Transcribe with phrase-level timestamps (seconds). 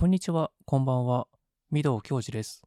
[0.00, 1.28] こんにちは、こんばんは。
[1.70, 2.62] 御堂教授です。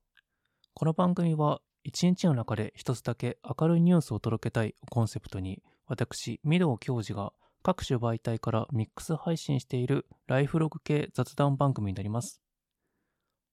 [0.75, 7.33] この番組は、一日の中で一つだけ明るいニュースを届けたいをコンセプトに、私、御堂教授が
[7.63, 12.39] 各種媒体からミックス配信しているライフログ系雑談番組になります。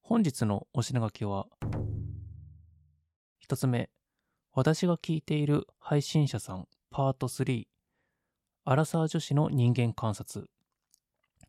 [0.03, 1.47] 本日のお品書きは、
[3.39, 3.89] 一つ目、
[4.53, 7.65] 私が聞いている配信者さんパート3、
[8.67, 10.51] アラサー女子の人間観察。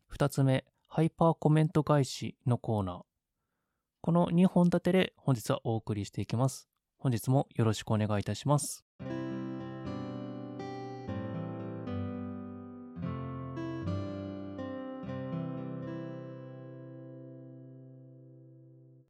[0.08, 0.64] 二つ目、
[0.94, 3.02] ハイパーコメント返しのコーナー。
[4.02, 6.68] この2本立てで本日はお送りしていきます。
[6.98, 8.84] 本日もよろしくお願いいたします。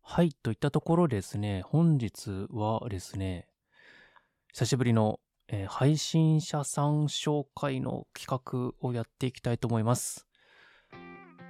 [0.02, 3.48] はい、といったところですね、本日はですね、
[4.52, 10.28] 久しぶりの、えー配信者さん紹介の企画をやっていきたいと思います。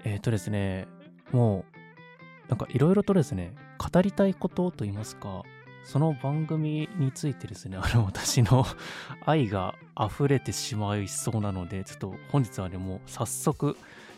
[0.04, 0.86] えっ、とですね、
[1.32, 1.64] も
[2.46, 5.42] う、なんかいろいろとですね、語りたいことといいますか、
[5.84, 8.64] その番組についてですね、あの、私の
[9.26, 13.76] 愛が溢れてしまいそうなので、ちょっと本日はね、もう早速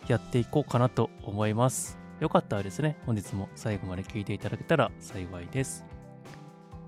[0.08, 1.98] やっていこうかなと思います。
[2.20, 5.84] よかったらですね、本日も最後まで聞いていただけたら幸いです。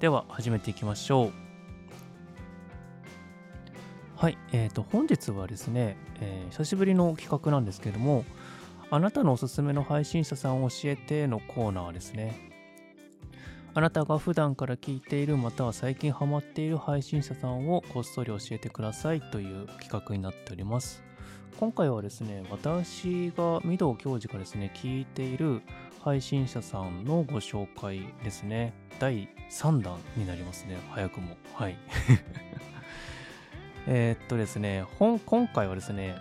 [0.00, 1.33] では、始めていきましょう。
[4.16, 8.25] はい、えーと、本日はですね、えー久しぶりの企画なんですけれども、
[8.88, 12.38] あなたのおすすめの配信者さんを教えてのコーナーですね。
[13.74, 21.02] あなたが普段から聞いているまたは最近ハマっている配信者さんをこっそり教えてくださいという企画になっております。
[21.58, 25.62] 今回はですね、私が御堂教授がですね、聞いている
[26.02, 28.72] 配信者さんのご紹介ですね。
[29.00, 30.78] 第3弾になりますね。
[30.90, 31.36] 早くも。
[31.54, 31.76] はい。
[33.88, 36.14] えっとですね、今回はですね、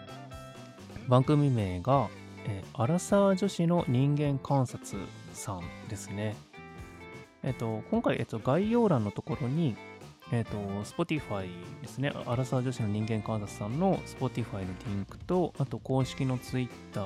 [1.07, 2.09] 番組名が、
[2.45, 5.01] えーアラサー女子の人間観察
[5.33, 6.35] さんですね。
[7.43, 9.75] えっ、と、今回、えっと、概要欄のところに、
[10.31, 11.47] えっ、と、Spotify
[11.81, 12.11] ですね。
[12.25, 17.05] アラサー女子の人間観察さんの Spotify のリンクと、あと公式の Twitter、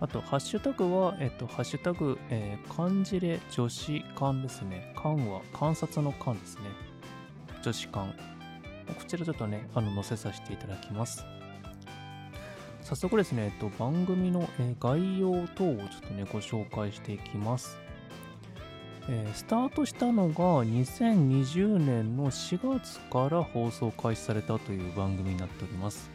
[0.00, 4.92] あと、ハッシュタグは、えっ、と、ハッシュタグ、えー漢字で女子観ですね。
[4.96, 6.62] 観は観察の観ですね。
[7.62, 8.14] 女子観。
[8.88, 11.24] こちらちょっとね、あの、載せさせていただきます。
[12.90, 17.78] 早速ですね、えっと、番組の、え概要等をちょっとね、ご紹介していきます。
[19.08, 26.10] えースタートしたのが2020年の4月から放送開始されたという番組になっております。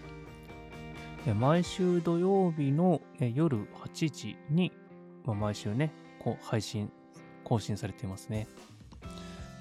[1.26, 4.74] え毎週土曜日の、え夜8時に、
[5.24, 6.92] まあ、毎週ね、こう配信、
[7.46, 8.50] 更新されていますね。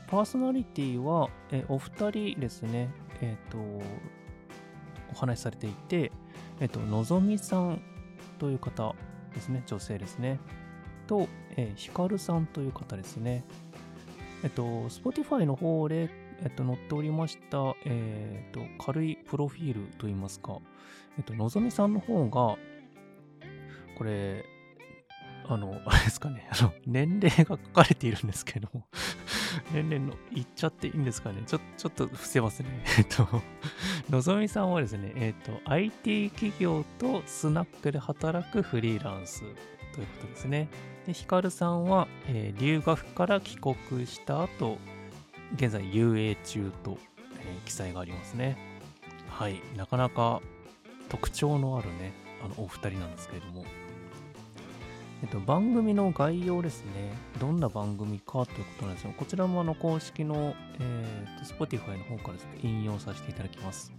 [0.09, 3.59] パーソナリティは、えお二人ですね、えっ、と、
[5.13, 6.11] お話しされていて、
[6.61, 7.83] えっと、のぞみさん
[8.39, 8.95] という方
[9.35, 10.39] ですね、女性ですね。
[11.07, 13.45] と、えーひかるさんという方ですね。
[14.43, 16.11] えっと、Spotify の方で、
[16.43, 20.59] えっと、載っておりました、えっと、軽いプロフィールといいますか、
[21.17, 22.57] えっと、のぞみさんの方が、
[23.97, 24.45] これ、
[25.47, 28.85] あの、あれですかね、あの、年齢が書かれているんですけども、
[29.73, 32.69] 年齢の言っちゃっていいんですかね、ちょちょっと伏せますね。
[32.99, 33.27] えっと、
[34.11, 39.41] のぞみさんはですね、えっ、と、IT 企業とスナックで働くフリーランス
[39.95, 40.69] ということですね。
[41.07, 44.79] で、ヒカルさんは、えー留学から帰国した後、
[45.55, 46.99] 現在 UA 中と、
[47.41, 48.57] えー記載がありますね。
[49.29, 50.41] はい、なかなか
[51.09, 52.13] 特徴のあるね、
[52.45, 53.65] あの、お二人なんですけれども。
[55.25, 56.91] えっと、番組の概要ですね。
[57.41, 63.91] どんな番組かということなんですが、こちらもあの公式の、えーと Spotify の方からですね、引用させていただきます。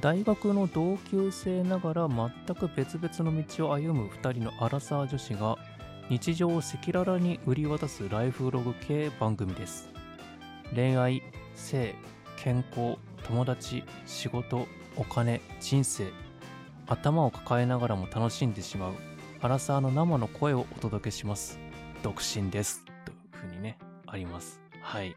[0.00, 5.56] 大学の同級生ながら全く別々の道を歩む2人のアラサー女子が
[6.08, 9.88] 日常を赤裸々に売り渡すライフログ系番組です。
[10.74, 11.22] 恋愛、
[11.54, 11.94] 性、
[12.36, 12.96] 健康、
[13.28, 14.66] 友達、仕事、
[14.96, 16.10] お金、人生、
[16.88, 19.11] 頭を抱えながらも楽しんでしまう
[19.44, 21.58] アラサーの生の声をお届けします。
[22.04, 22.84] 独身です。
[23.04, 24.60] というふうにね、あります。
[24.80, 25.16] はい。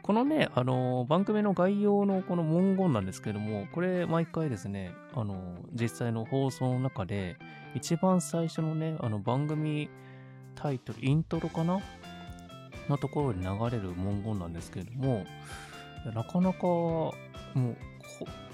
[0.00, 7.36] このね、あの番組の概要のこの文言なんですけども、これ毎回ですね、あの実際の放送の中で、
[7.74, 9.90] 一番最初のね、あの番組
[10.54, 11.80] タイトル、イントロかな？
[12.88, 15.26] のところに流れる文言なんですけれども、
[16.14, 17.12] なかなか、も
[17.56, 17.74] う、も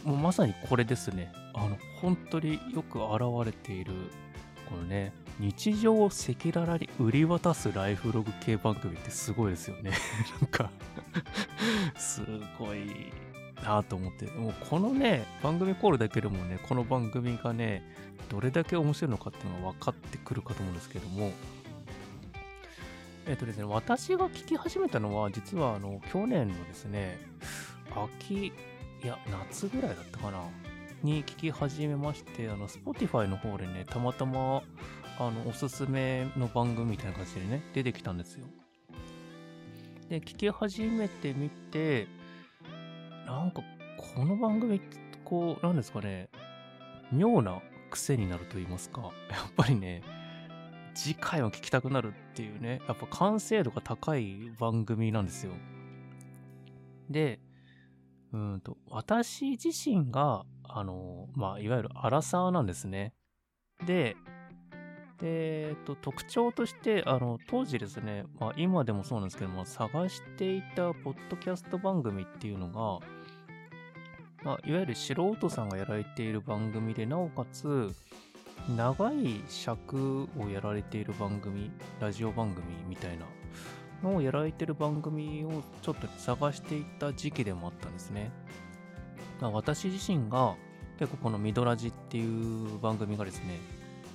[0.07, 1.31] うまさにこれですね。
[1.53, 3.93] あの、本当によく現れている、
[4.69, 9.93] このね、日常を赤裸々に売り渡すライフログ系番組ってすごいですよね。
[10.41, 10.71] なんか、
[11.97, 12.23] す
[12.59, 13.13] ごい
[13.65, 17.83] なと思って、もうこのね、番組コールだけでもね、この番組がね、
[18.29, 21.33] どれだけ面白いのかっていうのが分かってくるかと思うんですけども、
[23.27, 27.19] えっ、とですね、私が聞き始めたのは、実はあの、去年のですね、
[27.95, 28.53] 秋、い
[29.03, 30.43] や、夏ぐらいだったかな、
[31.05, 34.63] に聞き始めまして、あの、Spotify の方でね、たまたま、
[35.19, 38.47] あの、おすすめの番組みたいな感じでね、出てきたんですよ。
[40.09, 42.09] で、聞き始めてみて、
[43.27, 43.63] なんか、
[44.17, 44.81] この番組、
[45.25, 46.31] こう、なんですかね、
[47.13, 47.61] 妙な
[47.91, 49.09] 癖になると言いますか、や
[49.47, 50.03] っぱりね、
[50.95, 55.53] 次回も聞きたくなるっていうね、やっぱ完成度が高い番組なんですよ。
[57.11, 57.41] で、
[58.35, 63.15] うんと、私自身が、あの、まあ、いわゆるアラサーなんですね。
[63.87, 64.17] で、
[65.21, 73.07] で、えっと、特徴として、あの、当時ですね、まあ、今でもそうなんですけども、探していたポッドキャスト番組っていうのが、
[74.43, 77.95] まあ、いわゆる素人さんがやられている番組で、なおかつ、
[78.77, 81.71] 長い尺をやられている番組、
[82.01, 83.27] ラジオ番組みたいな
[84.05, 88.31] のをやられてる番組をちょっと探していた時期でもあったんですね。
[89.41, 90.55] ま、私自身が
[90.99, 93.59] 結構このミドラジっていう番組がですね、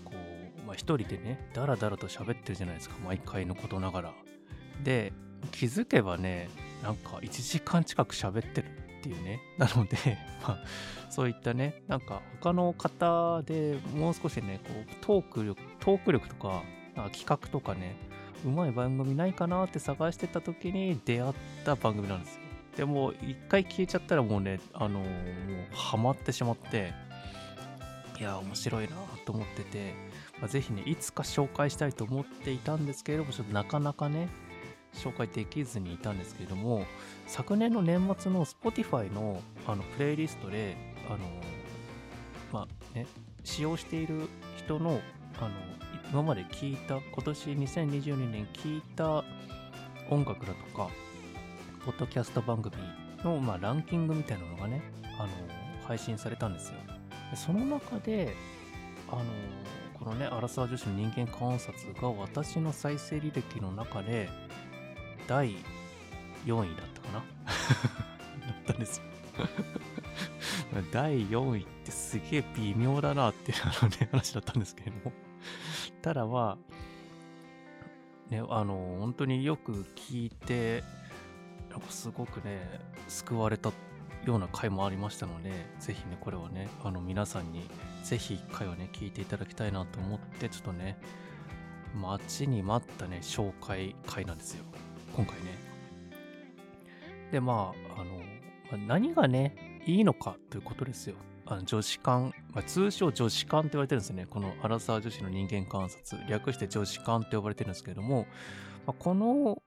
[0.06, 4.14] こう、まあ一人でね、ダラダラと喋ってるじゃないですか、毎回のことながら。
[4.84, 5.12] で、
[5.52, 6.50] 気づけばね、
[6.84, 8.68] なんか1時間近く喋ってる
[9.00, 9.42] っていうね。
[9.58, 9.98] なので、
[10.48, 10.64] まあ、
[11.10, 16.64] そういったね、なんか他の方でもう少しね、こうトーク力、トーク力と、か
[17.12, 17.96] 企画とかね、
[18.46, 21.34] うまい番組ないかなって探してた時に出会っ
[21.66, 22.42] た番組なんですよ。
[22.78, 25.08] でも、一回消えちゃったらもうね、あの、もう
[25.76, 26.94] ハマってしまって、
[28.20, 28.96] いや、面白いな
[29.26, 29.94] と思ってて、
[30.40, 34.30] まあ、ぜひね、いつか紹介したいと思っていたんですけれども、ちょっとなかなかね、
[34.94, 36.86] 紹介できずにいたんですけれども、
[37.28, 40.76] 昨年の年末の Spotify のあのプレイリストで、
[41.08, 41.20] あの、
[42.52, 43.06] まあね、
[43.44, 44.28] 使用している
[44.58, 45.00] 人の、
[45.40, 45.50] あの、
[46.12, 49.24] 今まで聞いた、今年2022年聞いた
[50.10, 50.90] 音楽だとか、
[51.86, 52.76] ポッドキャスト番組
[53.24, 54.82] の、まあ、ランキングみたいなのがね、
[55.20, 55.30] あの、
[55.88, 56.76] 配信されたんですよ。
[57.36, 58.34] その中で、
[59.08, 59.24] あの、
[60.00, 64.30] このね、アラサー女子の人間観察が私の再生履歴の中で、
[65.28, 65.58] 第
[66.48, 67.20] 4位だったかな？
[68.50, 69.04] だったんですよ。
[70.92, 73.58] 第4位ってすげえ微妙だなっていう、
[74.12, 75.29] 話だったんですけれども。
[76.02, 76.58] ただま
[78.30, 80.84] あ、ね、あの、本当によく聞いて、
[81.70, 82.62] なんかすごくね、
[83.08, 83.72] 救われた
[84.26, 87.68] ような回もありましたので、ぜひね、これはね、あの皆さんに
[88.04, 90.98] ぜひ一回はね、聞いていただきたいなと思って、ちょっとね、
[91.96, 94.66] 待ちに待ったね、紹介会なんですよ。
[95.16, 95.58] 今回ね。
[97.32, 98.04] で、まあ、あ
[98.76, 101.16] の、何がね、いいのかということですよ。
[101.50, 104.28] あの女子館、まあ、通称女子館って言われてるんですね。
[104.30, 106.24] このアラサー女子の人間観察。
[106.30, 108.28] 略して女子館って呼ばれてるんですけれども、
[108.86, 109.62] まあ、この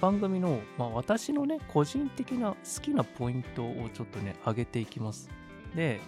[0.00, 5.28] 番組の、まあ、私のね、個人的な好きなポイントをちょっとね、上げていきます。
[5.76, 6.00] で、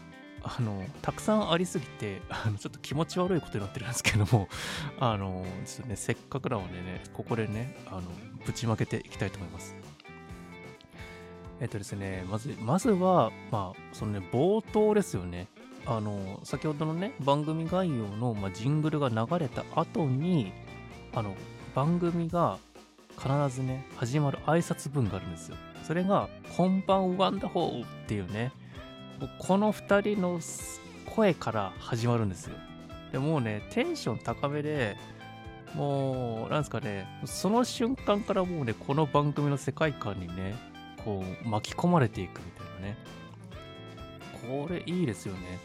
[0.42, 4.48] あの、たくさんありすぎて、あの、ちょっと気持ち悪いことになってるんですけども、
[4.98, 8.02] あの、ちょっとね、せっかくなのでね、ここでね、あの、
[8.46, 9.76] ぶちまけていきたいと思います。
[11.60, 15.46] えっとですね、まず、まずは、まあ、そのね、冒頭ですよね。
[15.84, 20.52] あの、先ほどのね、番組概要の、まあ、ジングルが流れた後に、
[21.14, 21.34] あの、
[21.74, 22.58] 番組が
[23.18, 25.56] 必ずね、始まる挨拶文があるんですよ。
[25.82, 28.52] それが、こんばんワンダホーっていうね、
[29.38, 30.40] この2人の
[31.14, 32.56] 声から始まるんですよ。
[33.12, 34.96] でもうね、テンション高めで、
[35.74, 40.69] もう、なんですかね、その瞬間からもうね、この番組の世界観にね、
[41.04, 42.96] こう、巻き込まれていくみたいなね。
[44.48, 45.58] これいいですよね。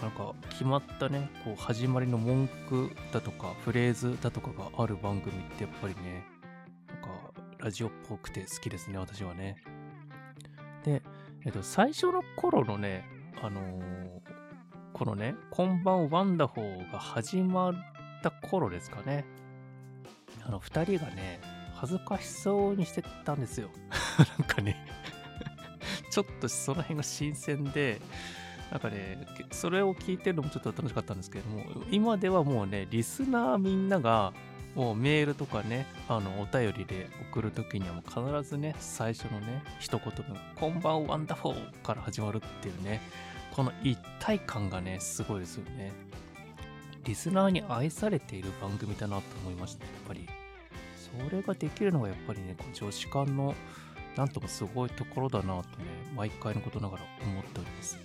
[0.00, 6.24] なんか、決まったね、こう、始まりの文句だとか、フレーズだとかがある番組ってやっぱりね、
[6.88, 7.08] なんか、
[7.58, 9.62] ラジオっぽくて好きですね、私はね。
[10.84, 11.02] で、
[11.44, 13.04] えっと、最初の頃のね、
[13.40, 13.82] あのー、
[14.92, 17.74] このね、こんばんワンダホーが始まっ
[18.22, 19.24] た頃ですかね。
[20.44, 21.40] あの、二人がね、
[21.82, 23.68] 恥ずかしそうにしてたんですよ。
[24.38, 24.86] なんかね
[26.12, 28.00] ちょっとその辺が新鮮で、
[28.70, 34.32] なんかね、それを聞いてるのもちょっと楽しかったんですけども、今ではもうね、リスナーみんなが、
[34.76, 43.00] もうメールとかね、あの、お便りで送るときにはもう必ずね、最初のね、一言の、こんばんワンダフォーから始まるっていうね、
[43.50, 45.92] この一体感がね、すごいですよね。
[47.04, 50.41] リスナーに愛されている番組だなと思いました、やっぱり。
[51.18, 53.54] それができるのがやっぱりね、女子館の
[54.16, 57.98] なんともすごいところだなとね、毎回のことながら思っております。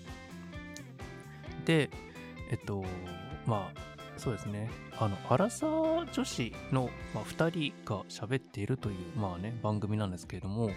[1.65, 1.89] で、
[2.49, 2.83] えっと、
[3.45, 3.87] まあ、
[4.17, 4.69] そうですね。
[4.97, 10.71] あの、アラサー女子の、まあ、2人が喋っているという、まあね、番組なんですけれども、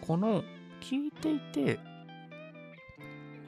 [0.00, 0.42] この、
[0.80, 1.78] 聞いていて、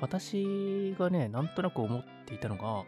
[0.00, 2.84] 私がね、なんとなく思っていたのが、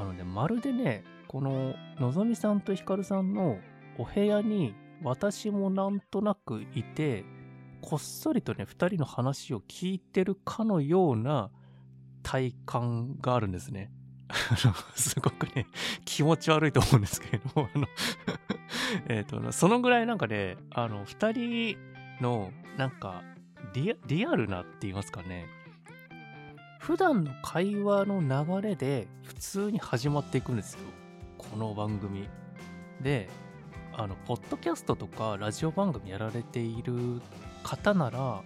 [0.00, 3.58] あのね、まるでね、この、のぞみさんとひかるさんの
[3.98, 7.24] お部屋に、私もなんとなくいて、
[7.82, 11.50] こっそりとね、2人の話を聞いてるかのような
[12.22, 13.90] 体感があるんですね。
[14.96, 15.66] すごくね、
[16.04, 17.86] 気持ち悪いと思うんですけれども、あの
[19.08, 21.76] えっと、そのぐらいなんかね、あの、二人
[22.20, 23.22] の、なんか
[23.74, 25.46] リア、リアルなって言いますかね、
[26.80, 30.80] 普段の会話の流れで普通に始まっていくんですよ。
[31.38, 32.28] この番組。
[33.00, 33.28] で、
[33.98, 37.22] あの、ポッドキャストとかラジオ番組やられている
[37.62, 38.42] 方なら、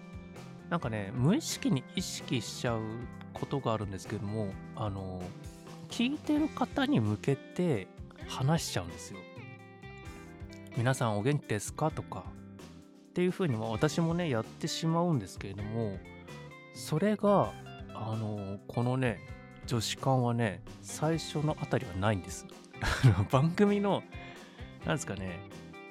[0.68, 2.82] なんかね、無意識に意識しちゃう
[3.34, 5.20] ことがあるんですけども、あの、
[5.88, 7.88] 聞いてる方に向けて
[8.28, 9.18] 話しちゃうんですよ。
[10.76, 11.90] 皆さんお元気ですか？
[11.90, 12.22] とか。
[13.08, 15.98] っていうふうに私もねやってしまうんですけれども
[16.74, 17.52] それが
[17.92, 19.18] あのこのね
[19.66, 22.46] 女子館はね最初のあたりはないんです。
[23.32, 24.04] 番組の
[24.84, 25.40] なんですかね。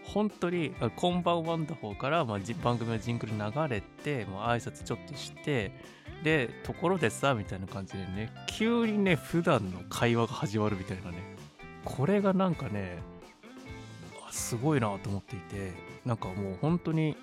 [0.04, 5.72] 本当に「こんばんワンダホー」から、まあ、番組のジングル流れて、もう、挨拶ちょっとして
[6.24, 11.18] で、ところでさ、みたいな感じでね、急にね、普段の会話が始まるみたいなね、
[11.86, 12.98] これがなんかね、
[14.32, 15.74] すごいなと思っていて、
[16.06, 17.16] なんかもう本当に、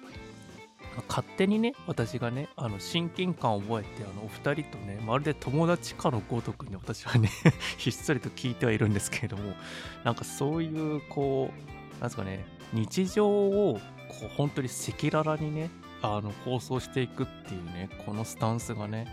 [1.09, 7.31] 勝手にね、私がね、あの親近感を覚えて、あのお二人とね、まるで友達かのごとくに私はね
[7.77, 9.55] ひっそりと聞いてはいるんですけれども、
[10.05, 15.71] なんかそういう、こう、なんですかね、日常をこう本当に赤裸々にね、
[16.03, 19.07] あの放送していくっていうね、このスタンスがね、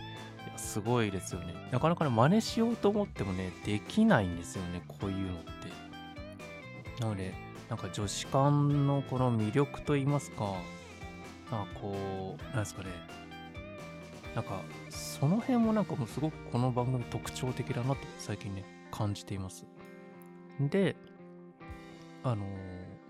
[0.57, 1.55] すごいですよね。
[1.71, 7.01] なかなかね、真似しようと思ってもね、できないんですよね、こういうのって。
[7.01, 7.33] なので、
[7.69, 10.53] なんか女子館のこの魅力と言いますか、
[11.53, 12.89] なんかこう、なんですかね、
[14.33, 19.63] なんか、その辺もなんかもうすごくこの番組特徴的だなと最近ね、感じています。
[20.59, 20.95] で、
[22.23, 22.47] あのー、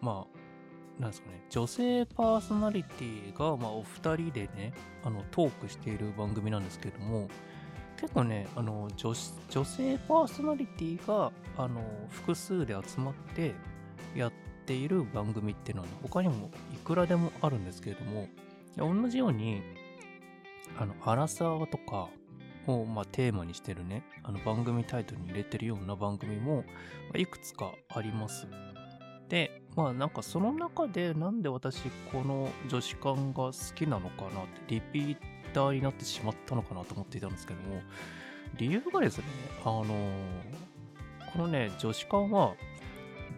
[0.01, 4.73] まあ、なんですかね、女性パーソナリティが、まあ、お二人でね、
[5.05, 7.29] あの、トークしている番組なんですけれども、
[7.95, 9.13] 結構ね、あの女、
[9.49, 13.53] 女性パーソナリティが、あの、複数で集まって
[14.13, 14.33] やっ
[14.63, 18.27] ている番組っていうのは、ね、他にもいくらでもあるんですけれども、
[18.77, 19.61] 同じように、
[20.77, 22.09] あの、アラサーとか
[22.67, 26.63] を、まあ、テーマにしてるね、あの番組タイトルに入れてるような番組も、
[27.15, 28.47] いくつかあります。
[29.29, 35.17] で、まあなんかその中でなんで私この女子館が好きなのかなってリピー
[35.53, 37.81] ターになってしまったのかなと思っていたんですけども
[38.57, 39.23] 理由がですね
[39.63, 39.85] あの
[41.31, 42.53] このね女子館は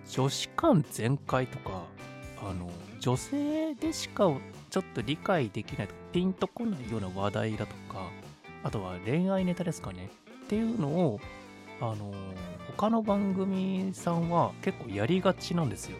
[0.09, 1.83] 女子館全開とか
[2.41, 2.69] あの
[3.00, 4.31] 女性でしか
[4.69, 8.09] ちょっと理解できないとピンとこないような話題だとか
[8.63, 10.09] あとは恋愛ネタですかね
[10.45, 11.19] っていうのを
[11.81, 12.13] あの
[12.77, 15.97] 他の番組さんは結構やりがちなんですよ。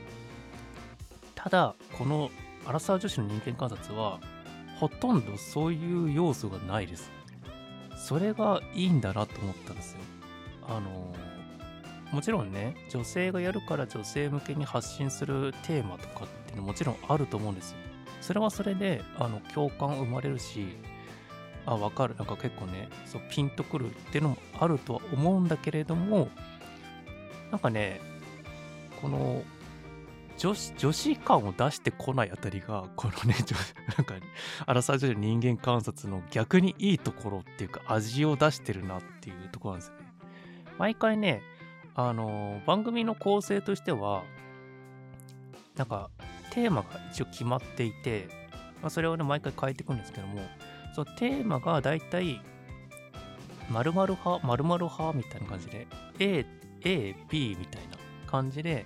[1.36, 2.30] ただこの
[2.66, 4.20] アラサー女子の人間観察は
[4.80, 7.12] ほとんどそういう要素がないです。
[7.96, 10.00] それがいいんだなと思ったんですよ。
[10.68, 11.14] あの
[12.16, 17.78] もちろんね女性がやるから女性向けに発信するテーマとかっていうのももちろんあると思うんですよ
[18.22, 20.78] それはそれであの共感生まれるし
[21.66, 26.30] あ分かるなんか結構ねそうピンとくるっていうのもあるとは思うんだけれども
[27.52, 28.00] なんかね
[29.02, 29.44] この
[30.38, 33.36] 女子、女子感を出してこないあたりが、このね、
[33.98, 34.16] なんか、
[34.66, 40.06] アラサー女子の人間観察の逆にいいところっていうか、味を出してるなっていうところなんですよね。
[40.78, 41.42] 毎回ね、
[41.96, 44.24] あの番組の構成としては、
[45.76, 46.10] なんか、
[46.52, 48.28] テーマが一応決まっていて、
[48.82, 50.42] まあ、それをね、毎回変えていくんですけども、
[50.94, 52.42] そのテーマがだいたい、
[53.70, 55.88] 〇〇派、〇〇派みたいな感じで、
[56.20, 56.46] A、
[56.84, 57.98] A、B みたいな
[58.30, 58.86] 感じで、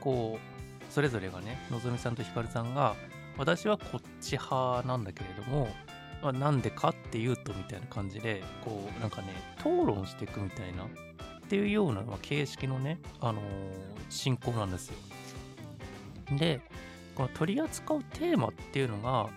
[0.00, 2.94] こう、それぞれがね、のぞみさんとひかるさんが、
[3.36, 5.68] 私はこっち派なんだけれども、
[6.22, 10.86] まあ、なんでかっていうとみたいな感じで、こう、なんかね、討論していくみたいな、
[11.46, 13.44] っていうような、ま、形式のね、あのー、
[14.08, 14.96] 進行なんですよ。
[16.36, 16.60] で、
[17.14, 19.30] この取り扱うテーマっていうのが、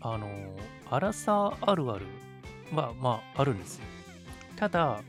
[0.00, 0.58] あのー、
[0.90, 2.06] アラサーあるある
[2.74, 3.84] は、まあ、あるんですよ。
[4.56, 5.00] ただ、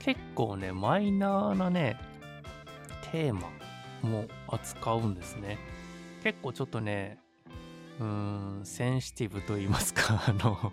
[0.00, 1.96] 結構ね、マイナーなね、
[3.12, 3.48] テーマ
[4.02, 5.58] も扱うんですね。
[6.24, 7.18] 結構ちょっとね、
[8.00, 10.72] うーん、センシティブと言いますか、あの、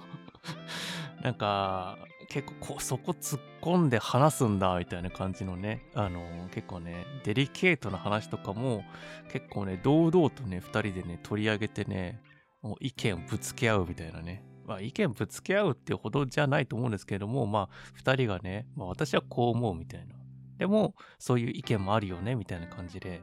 [1.21, 1.99] なんか、
[2.29, 8.83] 結構こそこ突っ込んで話すんだみたいな感じのね、あの結構ね、デリケートな話とかも
[9.31, 12.21] 結構ね、堂々とね、2人でね、取り上げてね、
[12.61, 14.43] もう意見をぶつけ合うみたいなね。
[14.65, 20.15] まあ意見ぶつけ合うっていうほどじゃないと思うんですけれども、まあ2人がね、まあ私はこう思うみたいな。
[20.57, 23.21] でも、そういう意見もあるよねみたいな感じで。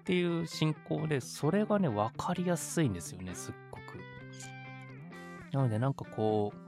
[0.00, 3.82] っていう進行で、それがね、分かりやすいんですよね、すっごく。
[5.52, 6.67] なのでなんかこう、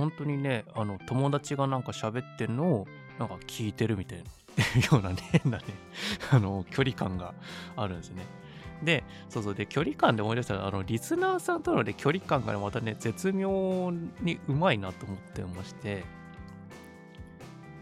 [0.00, 2.86] 本当にね、あの、友達がなんか喋ってんのを、
[3.18, 4.24] なんか聞いてるみたいな、
[4.90, 5.64] ようなね、変なね、
[6.30, 7.34] あの、距離感が
[7.76, 8.22] あるんですね。
[8.82, 13.92] で、そうそう、で、距離感で思い出したら、あの、リスナーさんとのね、距離感がね、またね、絶妙
[14.22, 16.02] にうまいなと思ってまして、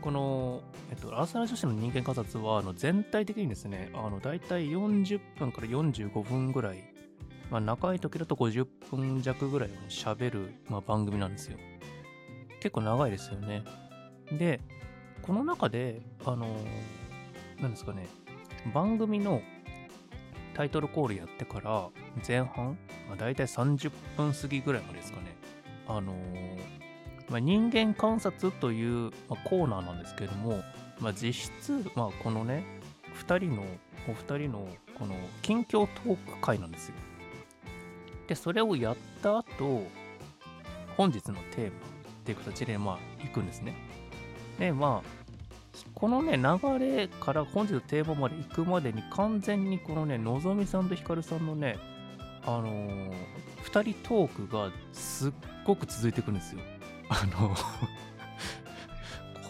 [0.01, 0.61] この、
[0.91, 6.83] えっと、アーサー女子の人間観察は、あの、全体的にですね、あの、だいたい40分から45分ぐらい、
[7.49, 11.59] まあ、長い時だと50分弱ぐらいを喋る、まあ、番組なんですよ。
[12.61, 13.65] 結構長いですよね。
[14.33, 14.61] で、
[15.23, 16.57] この中で、あの
[17.61, 18.07] なんですかね、
[18.75, 19.43] 番組の
[20.55, 21.89] タイトルコールやってから
[22.27, 25.37] 前半、まあ、大体30分過ぎぐらいまでですかね、
[25.87, 26.15] あの
[27.31, 30.63] まあ、人間観察という、まあ、コーナーなんですけども、
[30.99, 32.65] まあ、実質、まあ、このね、
[33.27, 33.63] 2人の、
[34.09, 36.95] お二人のこの近況トーク会なんですよ。
[38.27, 39.87] で、それをやった後、
[40.97, 41.73] 本日のテーマ、
[42.29, 43.75] っていう形で、まあ、行くんですね。
[44.59, 45.19] で、まあ、
[45.95, 51.79] このね、流れから本日のテーマまで行くまでに完全にこのね、のぞみさんとひかるさんのね、
[52.45, 53.13] あのー、
[53.65, 55.33] 2人トークがすっ
[55.65, 56.61] ごく続いていくんですよ。
[57.09, 57.55] あの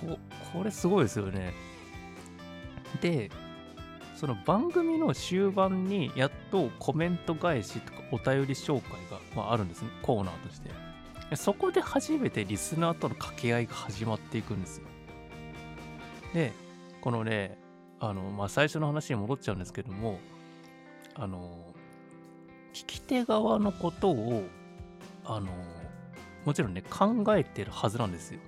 [0.00, 0.18] こ、
[0.52, 1.54] これすごいですよね。
[3.00, 3.28] で、
[4.14, 10.87] その番組の終盤にやっとコメント返しとかお便り紹介が、まあ、あるんですね、コーナーとして。
[11.36, 14.86] そこで初めてリスナーとの掛け合いが始まっていくんですよ。
[16.32, 16.52] で、
[17.00, 17.58] このね、
[18.00, 20.18] あの、まあ、最初の話に戻っちゃうんですけども、
[21.14, 21.74] あの、
[22.72, 24.44] 聞き手側のことを、
[25.24, 25.48] あの、
[26.44, 28.40] もちろんね、考えてるはずなんですよ。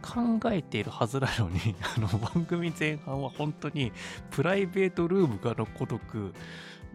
[0.00, 3.92] 考えているはずなのに、 あの、番組前半は本当に
[4.30, 6.34] プライベートルームがのごとく、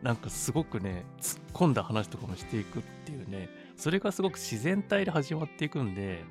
[0.01, 6.25] なんかすごくね、突っ込んだ話とかもしていくっていうね、それがすごく自然体で始まっていくんで、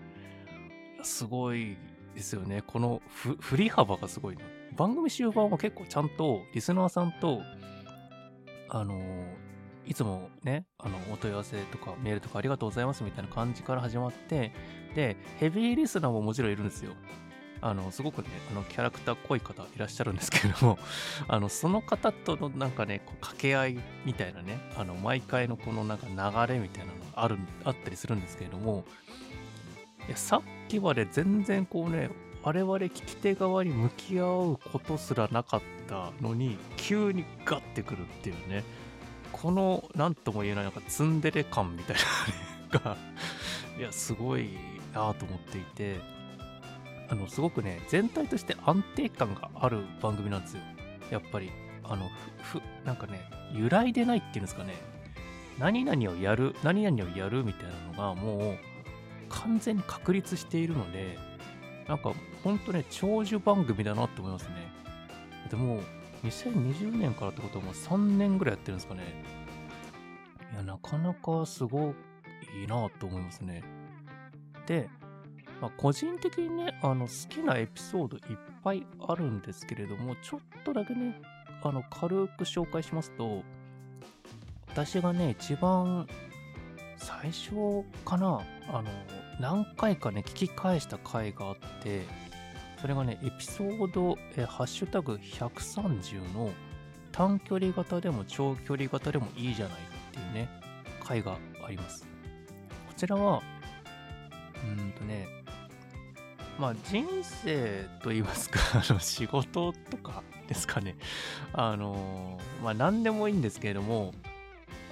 [1.03, 1.79] すごい
[2.15, 2.63] ですよね。
[2.67, 3.01] この
[3.41, 4.43] 振り幅がすごいな。
[4.77, 7.41] 番組終盤は結構ちゃんとリスナーさんと、
[8.69, 9.01] あの
[9.87, 14.53] いつもね、あの、お問い合わせとかメールとかありがとうございますみたいな感じから始まって、
[14.95, 16.93] で、ヘビーリスナーももちろんいるんですよ。
[17.61, 20.79] あの、すごくね、あの、キャラクター濃い方いらっしゃるんですけれども、
[21.29, 28.85] あの、その方とのなんかね、こう掛け合いみたいなね、あの、毎回のこのなんか流れみたいなのがある、あったりするんですけれども、
[30.07, 32.11] いやさっきまで全然こうね、
[32.43, 38.65] 我々聞き手側に向き合うことすらなかったのに、急にガッてくるっていうね、
[39.33, 41.97] この、なんとも言えない、なんかツンデレ感みたい
[42.73, 42.97] なのが
[43.79, 44.59] いや、すごい
[44.93, 46.01] なと思っていて、
[47.09, 50.63] あの、すごくね、全体として安定感がある番組なんですよ。
[51.11, 51.51] やっぱり。
[51.91, 52.11] あの、
[52.43, 53.21] ふ、なんかね、
[53.55, 54.75] 揺らいでないっていうんですかね。
[55.59, 58.59] 何々をやる、何々をやるみたいなのがもう
[59.29, 61.19] 完全に確立しているので、
[61.89, 62.13] なんか
[62.45, 64.55] ほんとね、長寿番組だなって思いますね。
[65.51, 65.81] でも、
[66.25, 69.25] 2020年からってことはもう3年ぐらいやってるんですかね。
[70.53, 71.91] いや、なかなかすご
[72.57, 73.63] いいいなと思いますね。
[74.67, 74.89] で、
[75.61, 78.23] まあ、個人的にね、あの、好きなエピソードいっ
[78.63, 81.21] ぱいあるんですけれども、ちょっとだけね、
[81.63, 83.43] あの、軽く紹介しますと、
[84.69, 86.07] 私がね、一番
[86.97, 88.85] 最初かな、あの、
[89.41, 92.03] 何回かね、聞き返した回があって、
[92.81, 96.51] それがね、エピソード、えハッシュタグ130の
[97.11, 100.49] 短距離型でも長距離型でもいいじゃないっていうね、
[101.03, 102.07] 回があります。
[102.87, 103.43] こちらは、
[104.65, 105.27] うんとね、
[106.59, 110.97] まあ人生と言いますか、 あの仕事とかですかね。
[111.53, 114.13] あの、まあ何でもいいんですけれども、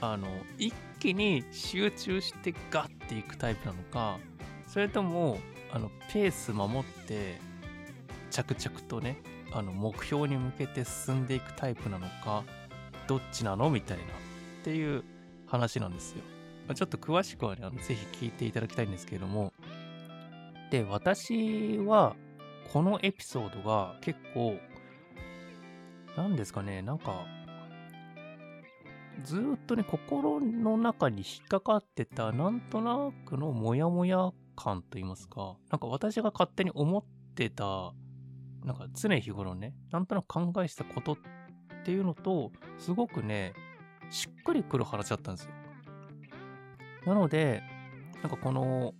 [0.00, 4.18] あの、一気に集中してガッていくタイプなのか、
[4.66, 5.38] それとも、
[5.72, 7.38] あの、ペース守って、
[8.31, 9.18] 着々とね、
[9.52, 12.44] あの、目標に向けて進んでいくタイプなのか、
[13.07, 14.07] どっちなのみたいな、っ
[14.62, 15.05] ていう
[15.46, 16.22] 話なんですよ。
[16.68, 19.52] まちょっと詳しくはね、あのぜひ聞いていただきたいんですけれども、
[20.70, 22.16] で、私は、
[22.72, 24.59] このエピソードが結構、
[26.16, 27.24] 何ですかね、なんか、
[29.22, 37.92] ずっとね、心の中に引っかかってた、なんとなくのモヤモヤ感と言いますか、なんか私が勝手に思ってた、
[38.64, 41.16] なんか常日頃ね、なんとなく考えしたことっ
[41.85, 43.55] ていうのと、すごくね、
[44.11, 45.52] しっくりくる話だったんですよ。
[47.07, 47.62] なので、
[48.22, 48.94] なんかこの、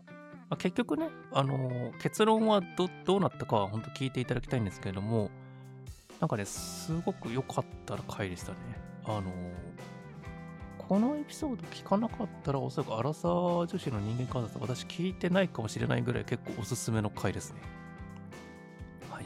[0.49, 5.31] まあ、結局ね、あのー結論はどどうなったかは本当聞いていただきたいんですけれども、
[6.21, 8.59] なんかね、すごく良かった回でしたね。
[9.05, 9.77] あのー
[10.89, 17.61] このエピソード聞かなかったら、おそらくアラサー女子の人間観察、私聞いてないかもしれないぐらい結構おすすめの回ですね。
[19.11, 19.25] はい。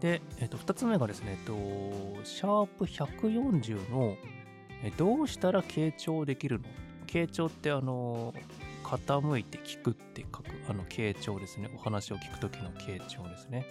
[0.00, 4.16] で、えっと、2つ目がですね、えっと、シャープ140の、
[4.82, 6.66] えどうしたら傾聴できるの？
[7.06, 8.34] 傾聴ってあの
[8.86, 11.68] 傾いて聞くって書くあの傾聴ですね。
[11.74, 13.66] お話を聞く時の傾聴ですね。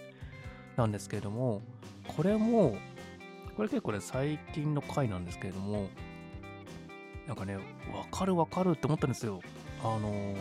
[0.76, 1.62] なんですけれども
[2.06, 2.78] これも
[3.56, 5.88] これ結構ね最近の回なんですけれども
[7.28, 7.62] なんかねわ
[8.12, 9.40] かるわかるって思ったんですよ。
[9.82, 10.36] あのー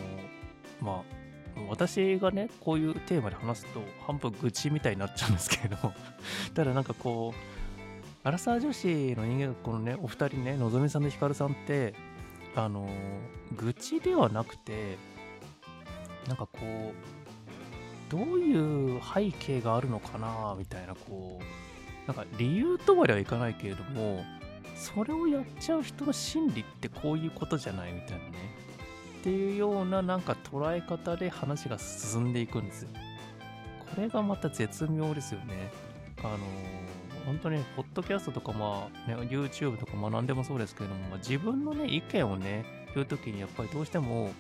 [0.81, 1.25] まあ
[1.69, 5.95] 私がねこういうテーマで話すと半分愚痴みたいになっちゃうんですけれども。
[6.53, 11.95] ただなんかこうアラサー女子の人間がこのねお二人ねのぞみさんとひかるさんって
[12.57, 12.89] あの
[13.57, 14.97] 愚痴ではなくて
[16.29, 24.25] なんかこうどういう背景があるのかなみたいなこうなんか理由とまではいかないけれども
[24.77, 28.65] それをやっちゃう人の心理ってこういうことじゃないみたいなね
[29.21, 32.89] っていうようななんか捉え方で話が進んでいくんですよ。
[33.79, 35.73] これがまた絶妙ですよね。
[36.19, 36.39] あの
[37.27, 44.31] 本当に、ポッドキャストとか、まあ、ね、YouTube とか学んでもそうですけれども、まあ、自分のね、意見をね、言うときに、やっぱりどうしても、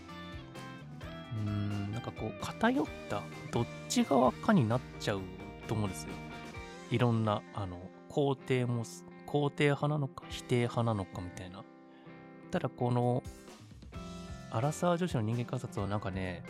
[1.47, 5.21] うん、なんかこう、偏った、どっち側かになっちゃう
[5.67, 6.11] と思うんですよ。
[6.91, 7.79] いろんな、あの、
[8.11, 8.85] 肯定も、
[9.27, 11.65] 肯定派なのか、否定派なのかみたいな。
[12.51, 13.23] ただ、この、
[14.51, 16.45] アラサー女子の人間観察はなんかね、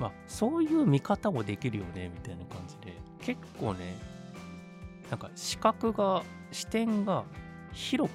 [0.00, 3.94] まあ、そういう見方もできるよね、みたいな感じで、結構ね、
[5.10, 7.24] なんか視覚が視点が
[7.72, 8.10] 広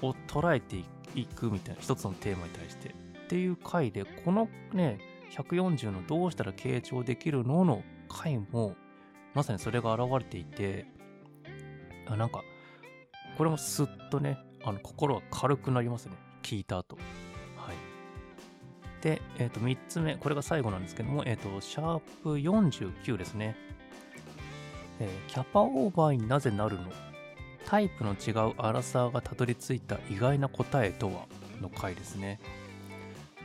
[0.00, 0.76] くを捉えて
[1.14, 2.88] いくみたいな一つのテーマに対して。
[2.88, 4.98] っていう回でこのね
[5.32, 8.76] 140のどうしたら傾聴できるのの回も
[9.34, 10.86] まさにそれが現れていて
[12.06, 12.42] あなんか
[13.36, 16.16] これもスッとねあの心が軽くなりますね。
[16.42, 16.96] 聞いた後。
[17.56, 17.76] はい。
[19.02, 23.56] で、えっ、と3つ目これが最後なんですけどもえっ、とシャープ49ですね。
[25.00, 26.82] えーキャパオーバーになぜなるの？
[27.66, 31.26] タイプの違うアラサーがたどり着いた意外な答えとは？
[31.60, 32.38] の回ですね。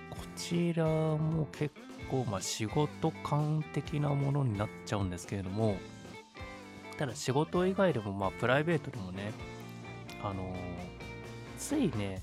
[0.10, 1.74] こちらも結
[2.10, 5.78] 構、まあ、仕事感的なものになっちゃうんですけれども、
[6.98, 9.32] ただ仕事以外でも、まあ、プライベートでもね、
[10.24, 10.56] あのー
[11.58, 12.22] ついね、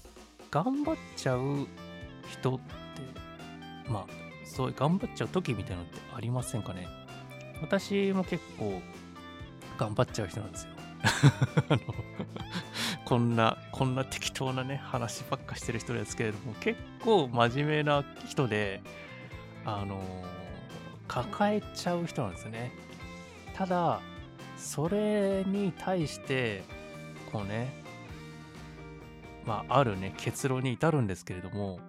[0.50, 1.66] 頑張っちゃう
[2.28, 2.62] 人って、
[3.88, 4.06] まあ、
[4.44, 6.86] そういう頑張っちゃう時みたいなのってありませんかね？
[7.62, 8.82] 私も結構
[9.78, 10.70] 頑張っちゃう人なんですよ。
[13.06, 18.82] こんな、こんな適当なね、話ばっかしてる人ですけれども、結構真面目な人で、
[19.64, 20.00] あの
[21.06, 22.70] 抱えちゃう人なんですね。
[23.54, 24.00] ただ、
[24.56, 26.62] それに対して、
[27.32, 27.72] こうね、
[29.46, 31.80] まあ、あるね、結論に至るんですけれども、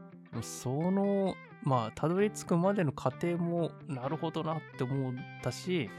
[0.41, 5.89] その、まあ、たどり着くまでの過程も、なるほどなって思ったし、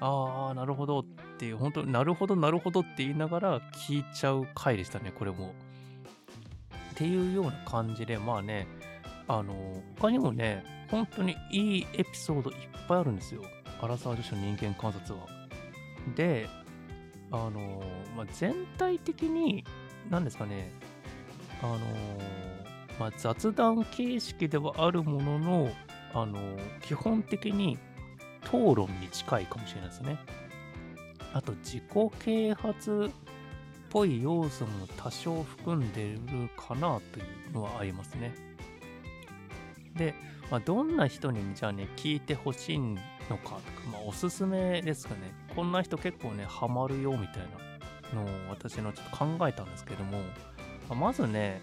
[0.00, 1.04] ああ、なるほどっ
[1.36, 5.54] っていう、本当なるほど、なるほどって言いながら聞いちゃう回でしたね、これも。
[6.92, 8.66] っていうような感じで、まあね、
[9.28, 12.56] あの、他にもね、本当にいいエピソードいっ
[12.88, 13.42] ぱいあるんですよ。
[13.82, 15.26] アラサー女子の人間観察は。
[16.14, 16.48] で、
[17.30, 17.82] あの、
[18.16, 19.62] まあ、全体的に、
[20.08, 20.72] 何ですかね、
[21.62, 21.78] あの、
[22.98, 25.70] まあ、雑談形式ではあるものの、
[26.14, 26.38] あの、
[26.80, 27.78] 基本的に
[28.42, 30.18] 討論に近いかもしれないですね。
[31.36, 31.82] あと自己
[32.18, 33.12] 啓発っ
[33.90, 36.18] ぽい要素も多少含んでる
[36.56, 38.34] かなというのはありますね。
[39.96, 40.14] で、
[40.50, 42.96] まあ、どんな人にじゃあね、聞いてほしいのか
[43.28, 43.60] とか、
[43.92, 45.34] まあ、おすすめですかね。
[45.54, 47.42] こんな人結構ね、ハマるよみたい
[48.14, 50.22] なのを私のちょっと考えたんですけども、
[50.88, 51.60] ままずね、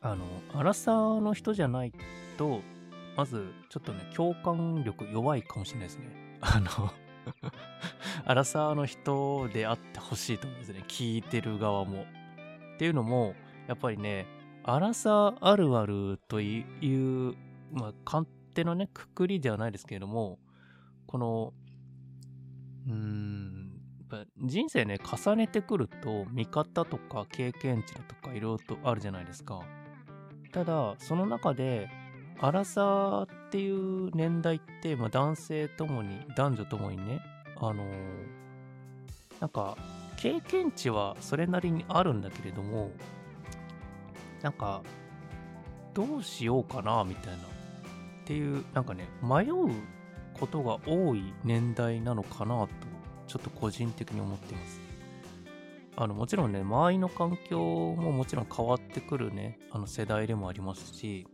[0.00, 1.92] あの、アラサーの人じゃない
[2.38, 2.60] と、
[3.16, 6.38] まず、ちょっとね、共感力弱いかもしれないですね。
[6.40, 6.92] あの、
[8.24, 10.84] アラサーの人であってほしいと思うんですね。
[10.88, 12.06] 聞いてる側も。
[12.74, 13.34] っていうのも、
[13.68, 14.26] やっぱりね、
[14.64, 16.60] アラサーあるあるとい
[17.30, 17.34] う、
[17.72, 20.38] まあ、勝手なね、くくりではないですけれども、
[21.06, 21.52] この、
[22.86, 23.72] うーん、
[24.38, 29.62] 人生ね、重ねてくると、見方とか経験値だとかいろいろとあるじゃないですか。
[30.52, 31.88] ただ、その中で、
[32.38, 37.20] 荒さっていう年代って、まあ、男性ともに、男女ともにね、
[37.58, 37.86] あのー、
[39.40, 39.76] なんか、
[40.16, 42.90] 経験値はそれなりにあるんだけれども、
[44.40, 44.80] なんか、
[45.92, 47.42] どうしようかな、みたいな。
[47.42, 47.46] っ
[48.24, 49.68] ていう、なんかね、迷う
[50.32, 52.68] ことが多い年代なのかなと、
[53.26, 54.80] ちょっと個人的に思っています。
[55.96, 61.26] あの、もちろんね、周りの環境ももちろん変わってくるね、あの世代でもありますし、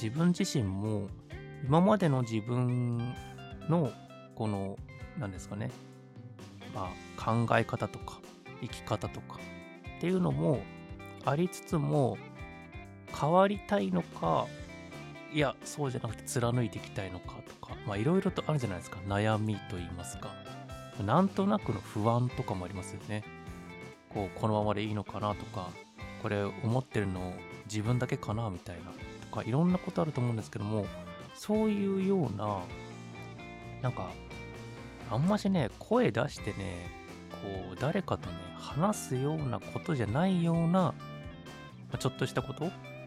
[0.00, 1.08] 自分自身も
[1.64, 2.98] 今までの自分
[3.68, 3.90] の
[4.36, 4.78] この
[5.18, 5.70] 何ですかね
[6.74, 8.20] まあ考え方とか
[8.60, 9.40] 生き方とか
[9.96, 10.60] っていうのも
[11.24, 12.18] ありつつも
[13.18, 14.46] 変わりたいのか
[15.32, 18.98] いやそうじゃなくて貫いていきたいのかとかいろいろとあるじゃないですか。
[19.06, 20.30] 悩みと言いますか。
[21.04, 23.22] なんとなくの不安とかもありますよね。
[24.08, 25.68] こうこのままでいいのかなとか
[26.22, 27.34] これ思ってるの
[27.66, 28.92] 自分だけかなみたいな。
[29.36, 30.86] かいろんなことあると思うんですけども
[31.34, 32.60] そういうような
[33.82, 34.10] なんか
[35.10, 36.88] あんましね声出してね
[37.30, 40.94] こう誰かとね話すようなことじゃないような
[41.98, 42.64] ちょっとしたこと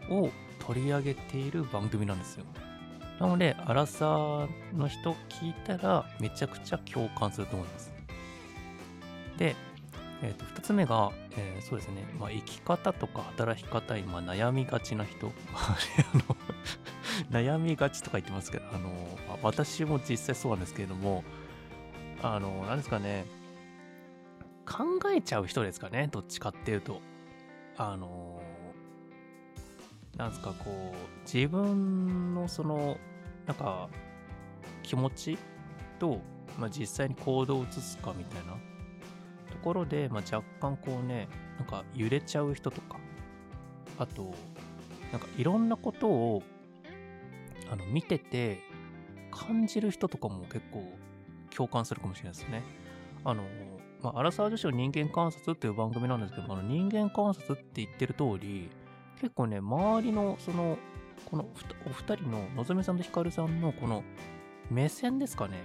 [0.08, 2.44] を取り上げている番組なんですよ。
[3.18, 7.92] なのでアラサーの人聞いたらめちゃくちゃ共感すると思います。
[9.36, 9.54] で
[10.22, 15.32] えー、と2つ目が、えー、そうですね、まあ、生き方とか働き方に、悩みがちな人。
[17.30, 18.88] 悩みがちとか言ってますけど、あの
[19.28, 21.24] まあ、私も実際そうなんですけれども、
[22.22, 23.24] あの、なんですかね、
[24.66, 27.00] 考えちゃう人ですかね、どっちかっていうと。
[27.76, 28.42] あの、
[30.16, 32.98] なんですか、こう、自分のその、
[33.46, 33.88] なんか、
[34.82, 35.38] 気持ち
[35.98, 36.20] と、
[36.58, 38.69] まあ、実際に行動を移すかみたいな。
[39.60, 42.98] ころで、まあ、若干こうね、なんか揺れちゃう人とか、
[43.98, 44.34] あと、
[45.12, 46.42] なんかいろんなことを
[47.70, 48.60] あの見てて
[49.30, 50.84] 感じる人とかも結構
[51.54, 52.62] 共感するかもしれないですね。
[53.24, 53.44] あの、
[54.02, 58.70] まあ、アラサー女子の人間観察っていう番組なんですけど、あの人間観察って言ってる通り、
[59.20, 60.78] 結構ね、周りのその、
[61.26, 61.46] この
[61.86, 64.02] お二人ののぞみさんとひかるさんのこの
[64.70, 65.58] 目線ですかね。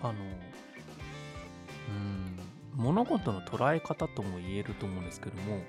[0.00, 2.38] あの、うん、
[2.74, 5.62] 物事の捉え方とも言えると思うんですけども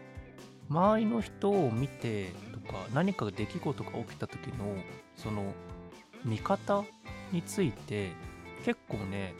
[0.70, 4.76] 周りの人を見てとか何か出来事が起きた時の
[5.18, 5.54] その
[6.24, 6.84] 見方
[7.32, 8.12] について
[8.64, 9.34] 結構ね、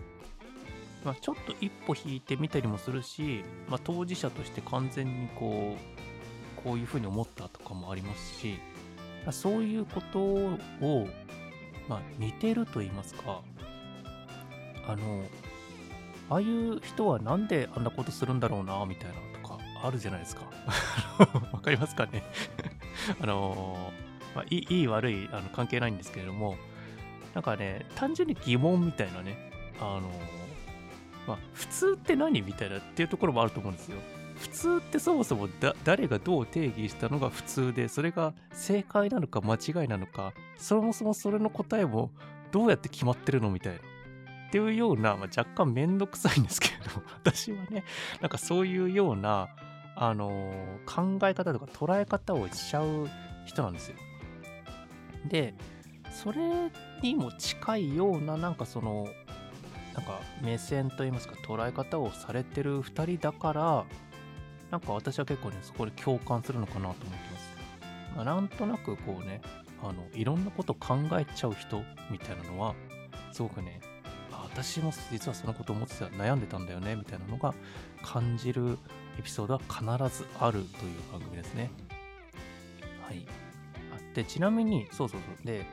[1.06, 5.78] まあ、ちょっと一歩引いてみたりもするし、まあ、当事者として完全にこ
[6.60, 8.60] うこういうふうに思ったとかもありますし
[9.32, 11.08] そういうことを、
[11.88, 13.42] まあ、似てると言いますか
[14.86, 15.24] あの
[16.30, 20.44] ああいう人はなんであんなことするんだろうな、みたいなとかあるじゃないですか。
[21.52, 22.24] わかりますかね
[23.22, 26.58] あのー、まあ、いい悪いあの関係ないんですけれども、
[27.34, 30.04] なんかね、単純に疑問みたいなね、あのー、
[31.28, 33.98] まあ、普通って何みたいなっていうところもあると思うんですよ。
[34.36, 35.48] 普通ってそもそも
[35.84, 42.12] 誰がどう定義したのが普通で、それが正解なのか間違いなのか、そもそもそれの答えも
[42.52, 43.80] どうやって決まってるのみたいな。
[44.54, 47.84] っていうような、まあ、若干めんどくさいんですけれども、 私はね、
[48.22, 49.50] なんかそういうような、
[49.96, 50.54] あの、
[50.86, 53.10] 考え方とか捉え方をしちゃう
[53.48, 53.98] 人なんですよ。
[55.26, 55.56] で、
[56.12, 56.70] それ
[57.02, 59.08] にも近いような、なんかその、
[59.96, 63.86] なんか目線といいますか、捉え方をされてる2人だから、
[64.70, 67.58] なんか私は結構ね、そこで共感するのかなと思ってます。
[68.18, 69.42] まあ、なんとなくこうね、
[69.82, 72.76] あの、いろんなこと考えちゃう人みたいなのは、
[73.32, 73.82] すごくね、
[74.54, 77.54] 私も実はそのことを思ってた悩んでたんだよねみたいなのが
[78.04, 78.78] 感じる
[79.20, 80.66] エピソードは必ずあるという
[81.12, 81.72] 番組ですね。
[83.06, 83.26] はい。
[84.14, 85.48] で、ちなみに、そうそうそう。
[85.48, 85.66] で、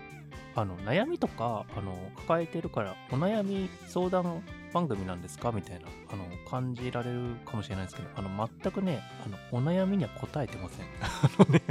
[0.54, 5.52] あの、悩みとか、あの、抱えてるから、お悩み相談番組なんですか？
[5.52, 10.86] みたいな、あの、感じられるかもしれないですけど、あの、全くね、あの、お悩みには答えてません。
[11.02, 11.62] あのね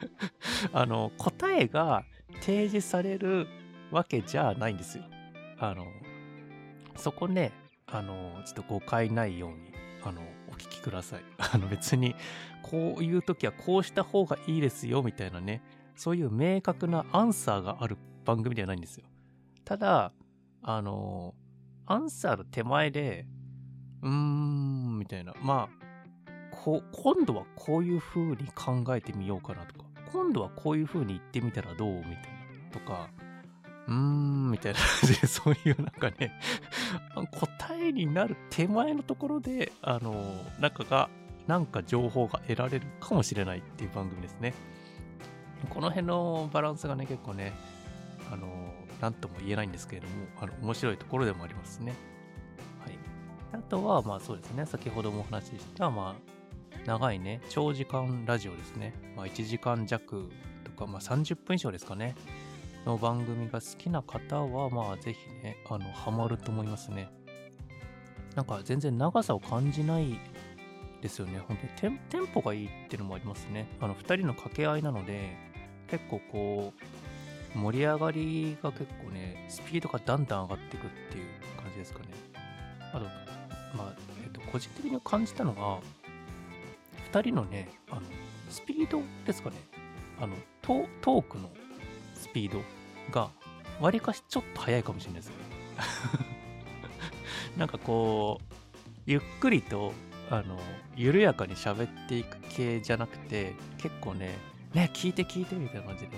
[0.72, 2.04] あの、答えが
[2.40, 3.46] 提示される
[3.90, 5.04] わけじゃないんですよ。
[5.58, 5.86] あの、
[6.96, 7.52] そこね、
[7.86, 9.72] あの、ちょっと誤解ないように、
[10.04, 11.22] あの、お聞きください。
[11.38, 12.14] あの、別に、
[12.62, 15.62] こういう時はこうした方がいいですよ、みたいなね、
[15.94, 19.06] そういう明確なアンサーがある番組ではないんですよ。
[19.64, 20.12] ただ、
[20.62, 21.34] あの、
[21.86, 23.26] アンサーの手前で、
[24.02, 25.34] うーん、みたいな。
[25.42, 25.82] まあ、
[26.50, 31.94] こ今度はこういう風に考えてみようかなとか、今度はこういう風に言ってみたらどう？
[31.96, 32.18] みたいな。
[32.70, 33.10] とか、
[33.88, 36.38] うーん、みたいな感じで、 そういうなんかね、
[37.32, 41.08] 答えになる手前のところで、あの、なんかが、
[41.46, 44.54] なんか情報が得られるかもしれないっていう番組ですね。
[45.70, 47.52] この辺のバランスがね、結構ね、
[48.30, 51.94] あの、なんとも言えないんですけれども、あの、面白いところでもありますね。
[52.84, 52.98] はい。
[53.52, 58.94] あとは、まあそうですね、先ほどもお話しした、まあ、長いね、長時間ラジオですね。
[59.16, 60.30] まあ1時間弱
[60.64, 62.14] とか、まあ30分以上ですかね。
[62.86, 67.08] の番組が好きな方は、まあぜひね、あの、ハマると思いますね。
[68.34, 70.18] なんか全然長さを感じない
[71.00, 71.40] ですよね。
[71.46, 73.68] 本当にテンテンポがいいっていうのもありますね。
[73.80, 75.36] あの、2人の掛け合いなので、
[75.88, 76.72] 結構こ
[77.54, 82.06] う、盛り上がりが結構ね、スピードがだんだん上がっていくっていう感じですかね。
[82.92, 83.04] あと、
[83.76, 85.78] まあ、えっと、個人的に感じたのが、
[87.12, 88.02] 2人のね、あの、
[88.48, 89.56] スピードですかね。
[90.20, 91.50] あの、トークの
[92.32, 92.62] ピード
[93.10, 93.30] が、
[93.80, 95.42] わりかしちょっと速いかもしれないですよね。
[97.56, 98.54] なんかこう、
[99.06, 99.92] ゆっくりと、
[100.30, 100.58] あの、
[100.96, 104.36] 緩やかに喋っていく系じゃなくて、結構ね、
[104.74, 106.10] ね、聞いて聞いてみたいな感じで、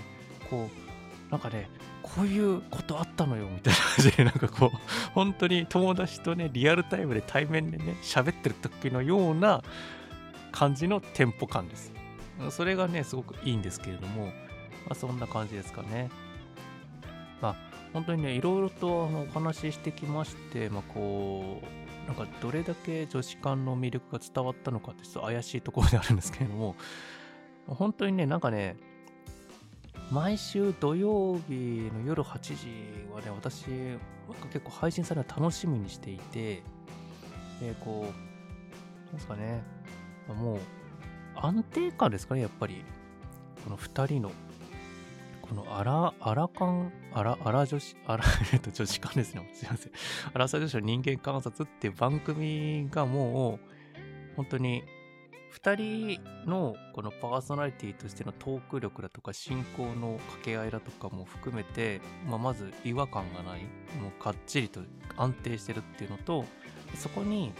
[0.49, 1.69] こう、なんかね、
[2.03, 4.77] こういうことあったのよみたいな感じで、なんかこう、
[5.13, 9.63] 本当に友達とね、リアルタイムで対面でね、喋ってる時のような
[10.51, 11.91] 感じのテンポ感です。
[12.51, 14.31] それがね、すごくいいんですけれども、
[14.85, 16.09] まあ、そんな感じですかね。
[17.41, 17.55] まあ、
[17.93, 26.75] 本当にね、いろいろとあのお話ししてきまして、まあ、こう、なんかどれだけ女子間の魅力が伝わったのかってちょっと怪しいところであるんですけれども、
[27.67, 28.77] 本当にね、なんかね、
[30.11, 33.65] 毎週土曜日の夜8時はね、私、
[34.51, 36.61] 結構配信されるの楽しみにしていて、
[37.59, 39.63] で、こう、なんですかね、
[40.27, 40.59] もう、
[41.35, 42.85] 安定感ですかね、やっぱり。
[43.63, 44.31] この2人の、
[45.47, 49.47] このアラ、アラカン、アラ、アラ女子、アラ、 えっと、女子間ですね。
[49.53, 49.91] すいません。
[50.33, 54.83] アラサ女子の人間観察っていう番組がもう、本当に
[55.61, 63.61] 2人のこのパーソナリティとしてのトーク力だとか進行の掛け合いだとかも含めて、まあ、まず違和感がない
[64.01, 64.81] もうかっちりと
[65.15, 66.43] 安定してるっていうのと
[66.95, 67.53] そこに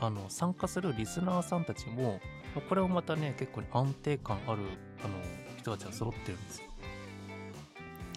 [0.00, 2.20] あの参加するリスナーさんたちも
[2.68, 4.62] これもまたね結構安定感ある
[5.04, 5.14] あの
[5.58, 6.73] 人たちが揃ってるんですよ。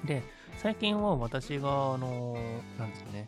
[0.05, 0.23] で
[0.57, 2.37] 最近は私があの
[2.77, 3.27] なんですかね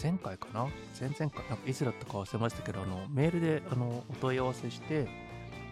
[0.00, 0.68] 前回かな？
[0.98, 5.08] 前々回、なんかいつだったか忘れましたけど、あの、メールで、あの、お問い合わせして、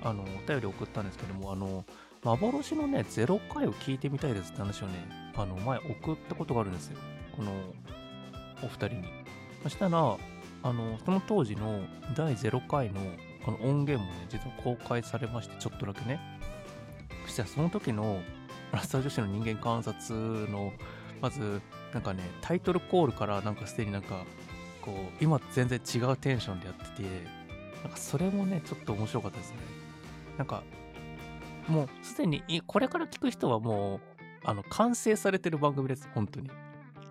[0.03, 1.85] あの、お便り送ったんですけども、あの、
[2.25, 4.95] 幻のね、0回を聞いてみたいですって話をね、
[5.37, 6.99] あの、前送ったことがあるんですよ。
[7.37, 7.53] この、
[8.65, 9.05] お二人に。
[9.63, 11.83] そしたら、あの、その当時の
[12.17, 13.01] 第0回の
[13.45, 16.19] この音源もね、実は公開されまして、ちょっとだけね。
[17.27, 18.21] そしたらその時の、
[18.73, 20.15] ラスター女子の人間観察
[20.51, 20.73] の
[21.21, 21.61] まず、
[21.93, 24.25] なんかね、タイトルコールからなんかすでになんか、
[24.83, 27.03] こう、今全然違うテンションでやってて、
[27.83, 29.59] なんかそれもね、ちょっと面白かったですね。
[30.37, 30.63] なんか、
[31.69, 34.01] もうすでに、これから聞く人はもう、
[34.45, 36.51] あの、完成されてる番組です、本当に。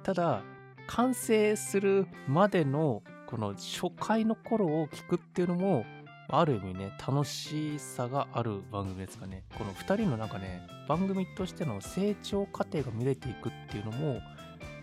[0.04, 0.44] ただ、
[0.88, 5.86] 完成するまでの、この初回の頃を聞くっていうのも、
[6.28, 9.44] ある意味ね、楽しさがある番組ですかね。
[9.58, 14.22] この2人のなんかね、番組としての成長過程が見れていくっていうのも、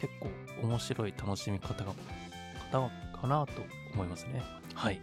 [0.01, 1.93] 結構面白い楽しみ方が、
[2.71, 3.53] 方かなと
[3.95, 4.43] 思いますね。
[4.75, 5.01] はい。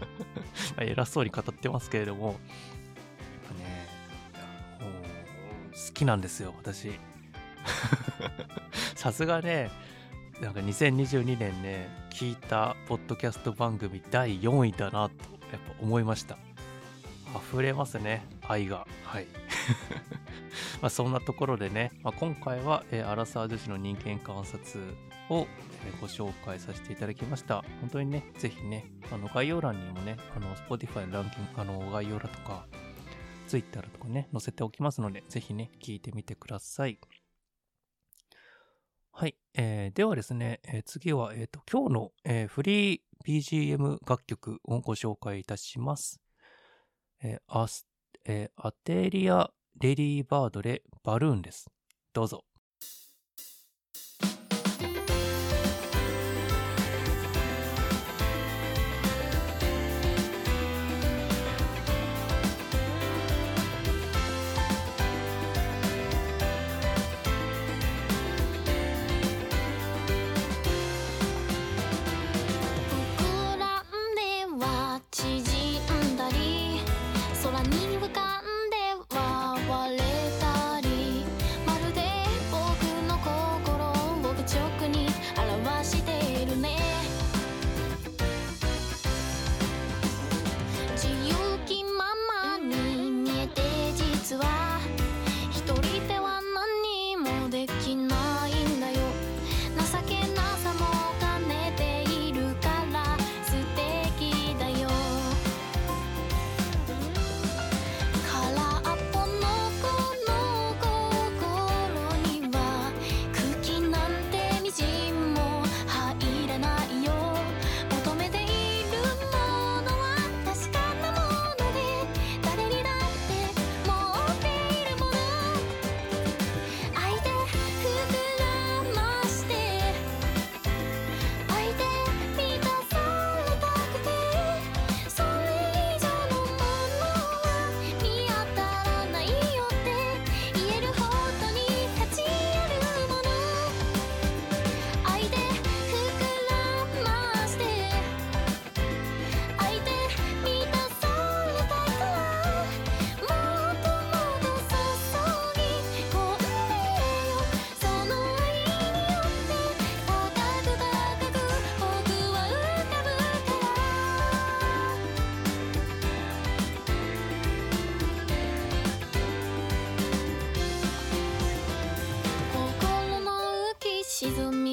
[0.80, 2.36] 偉そうに語ってますけれども、やっ
[3.48, 3.88] ぱね、
[5.72, 6.90] 好きなんですよ、私。
[8.96, 9.70] さすがね、
[10.40, 16.38] なんか2022年ね、聞いたポッドキャスト番組第4位だなとやっぱ思いました。
[17.34, 18.86] 溢れますね、愛が。
[19.04, 19.26] はい。
[20.82, 24.82] まあそんなところでね、まあ、今回は、えー、アラサー女子の人間観察
[25.28, 25.46] を、
[25.86, 27.64] えー、ご紹介させていただきました。
[27.80, 32.66] 本当にね、ぜひね、あの概要欄にもね、あの Spotify のランキング、あの概要欄とか、
[33.46, 36.98] Twitter とかね、載せておきますので、ぜひね、聞いてみてください。
[39.20, 39.36] はい。
[39.52, 46.22] えー、ではですね、えー、次は、えっ、ー、と、今日の、えー、フリー BGM 楽曲をご紹介いたします。
[47.22, 47.86] えー、アス、
[48.24, 51.70] えー、アテリア・レリー・バードレバルーンです。
[52.14, 52.44] どうぞ。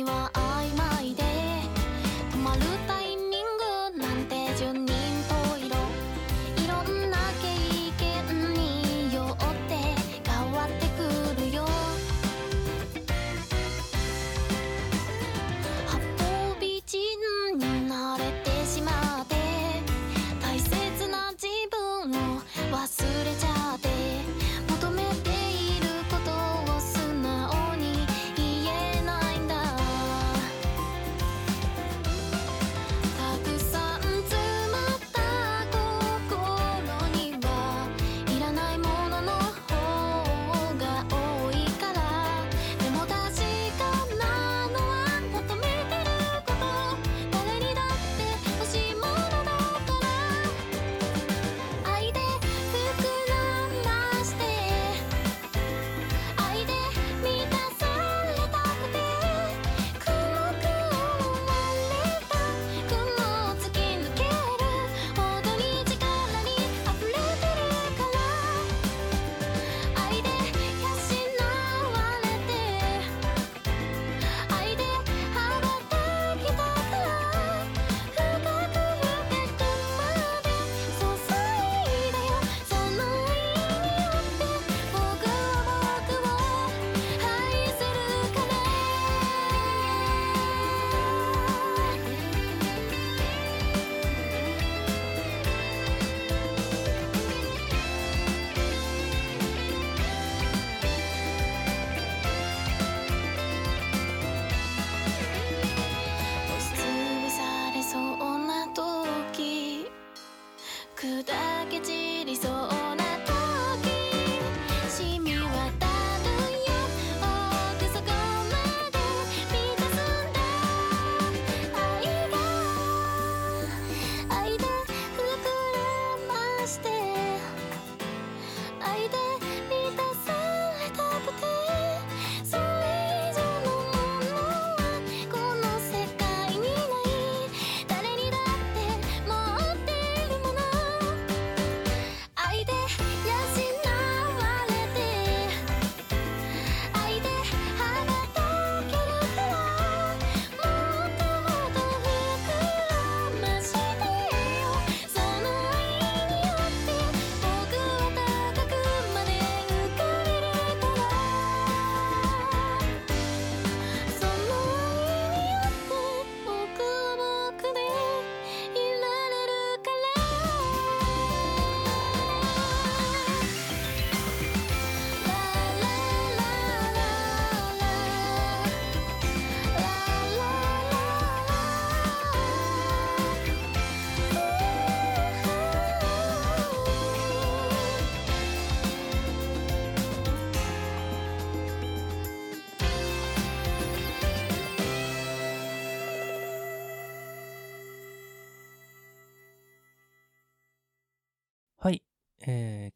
[0.04, 1.27] は曖昧で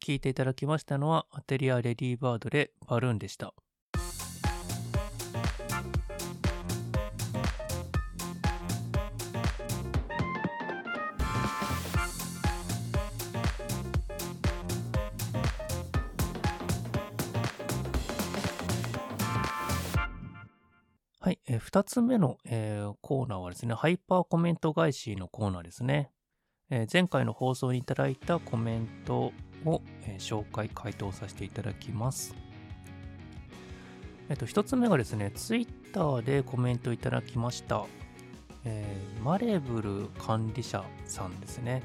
[0.02, 3.54] えー聞いていただきましたのは、アテリアレディーバードでバルーンでした。
[21.20, 26.10] はい、え2つ目の、えーコーナーはですね、ハイパーコメント返しのコーナーですね。
[26.70, 29.32] えー前回の放送にいただいたコメント
[29.64, 32.34] を、え紹介、回答させていただきます。
[34.28, 37.86] えっと、一つ目がですね、ツイッターでコメントいただきました。
[38.64, 41.82] えーマレブル管理者さんですね。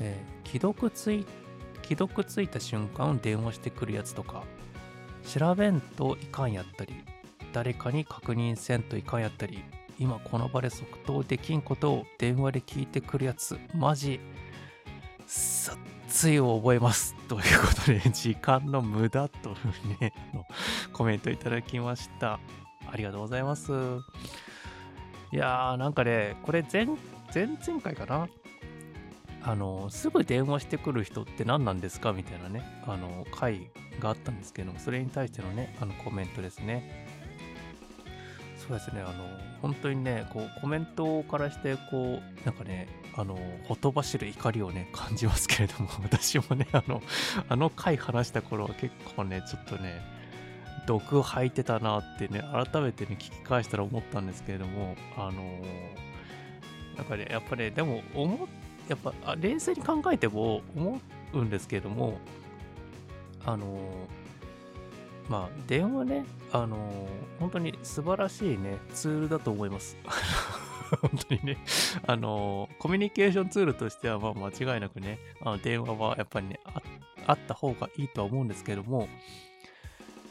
[0.00, 1.26] えー既読つい、
[1.82, 4.44] 既読ついた瞬間電話してくるやつとか、
[5.26, 6.94] 調べんといかんやったり、
[7.52, 9.62] 誰かに確認せんといかんやったり、
[9.98, 14.20] 今この場で即答できんことを電話で聞いてくるやつ、マジ、
[15.26, 15.76] さっ
[16.16, 17.14] ついを覚えます。
[17.28, 20.46] ということで、時間の無駄というね、の
[20.94, 22.40] コメントいただきました。
[22.90, 23.70] ありがとうございます。
[25.30, 26.86] いやー、なんかね、これ前、
[27.34, 28.28] 前々回かな？
[29.42, 32.14] あの、すぐ電話してくる人って何なんですか？
[32.14, 33.68] みたいなね、あの、回
[34.00, 37.06] があったんですけども、それに対してのね、あのコメントですね。
[38.56, 39.12] そうですね、あの、
[39.60, 47.02] 本当にね、こう、コメントからして、こう、なんかね、あの、ほとばしる怒りをね、感じますけれども、 私もね、あの、
[47.48, 50.02] あの回話した頃は結構ね、ちょっとね、
[50.86, 55.60] 毒吐いてたなってね、改めてね、聞き返したら思ったんですけれども、あの
[56.96, 58.48] なんかね、やっぱね、でも、思
[58.88, 61.00] やっぱ冷静に考えても思
[61.32, 62.18] うんですけれども、
[63.44, 63.78] あの
[65.28, 67.08] まあ、電話ね、あの
[67.40, 69.96] 本当に素晴らしいね、ツールだと思います。
[71.00, 71.58] 本当にね、
[72.06, 76.82] あのコミュニケーションツールとしては、まあ、間違いなくね、あの電話はやっぱりねあ、
[77.26, 79.08] あった方がいいとは思うんですけども、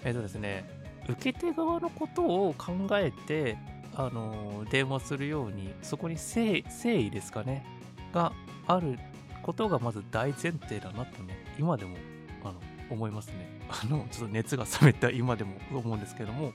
[0.03, 0.65] えっ、とですね、
[1.09, 3.57] 受け手側のことを考えて、
[3.95, 7.65] あの電話するように、そこに誠意誠意ですかね、
[8.13, 8.33] が
[8.67, 8.99] ある
[9.43, 11.95] ことがまず大前提だなとね、今でも
[12.43, 12.55] あの
[12.89, 13.59] 思いますね。
[13.69, 16.53] あの、ちょっと熱が冷めた今でも思うんですけども、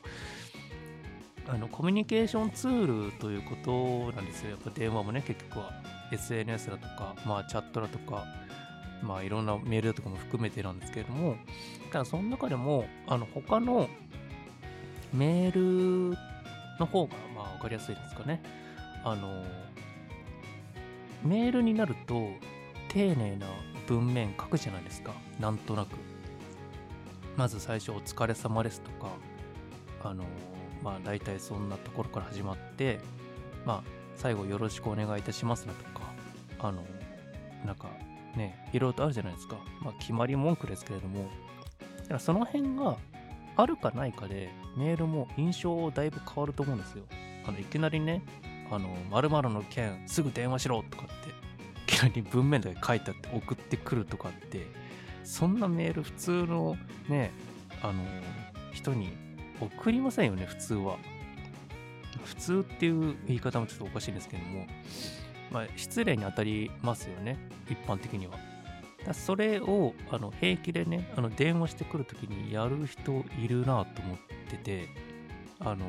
[1.49, 4.51] あのコミュニケーションツールということなんですよ。
[4.51, 5.72] やっぱ電話もね、結局は
[6.12, 8.24] SNS だとか、まあチャットだとか、
[9.03, 11.36] まあいろんなメールだとかも含めてなんですけれども、
[11.93, 13.88] ただその中でも、あの他の
[15.12, 16.16] メール
[16.78, 18.43] の方がまあ分かりやすいですかね。
[19.05, 19.45] あの、
[21.24, 22.28] メールになると
[22.88, 23.47] 丁寧な
[23.86, 25.12] 文面書くじゃないですか。
[25.38, 25.97] なんとなく。
[27.36, 29.09] まず最初お疲れ様ですとか、
[30.05, 30.24] あの、
[30.83, 33.01] まあ大体そんなところから始まって、
[33.64, 36.12] まあ最後よろしくお願いいたしますだとか、
[36.59, 36.85] あの、
[37.64, 37.89] なんか
[38.37, 39.57] ね、いろいろとあるじゃないですか。
[39.81, 41.31] まあ決まり文句ですけれども、
[42.03, 42.97] だからその辺が
[43.57, 47.05] あるかないかでメールも印象だいぶ変わると思うんですよ。
[47.47, 48.22] あのいきなりね、
[48.70, 54.66] あの、〇〇の件すぐ電話しろとかって、いきなり文面だけ書いてあって送ってくるとかって、
[55.24, 56.76] そんなメール普通の
[57.09, 57.33] ね、
[57.83, 58.05] あの、
[58.72, 59.12] 人に
[59.61, 60.99] 送りませんよね、普通は。
[62.25, 64.67] 普通っていう言い方もちょっとおかしいんですけども、
[65.51, 67.39] まあ、失礼に当たりますよね、
[67.69, 68.39] 一般的には。
[69.05, 74.19] だそれをあの平気でね、あの電話してくるときにやる人いるなと思っ
[74.51, 74.89] てて、
[75.59, 75.87] あの、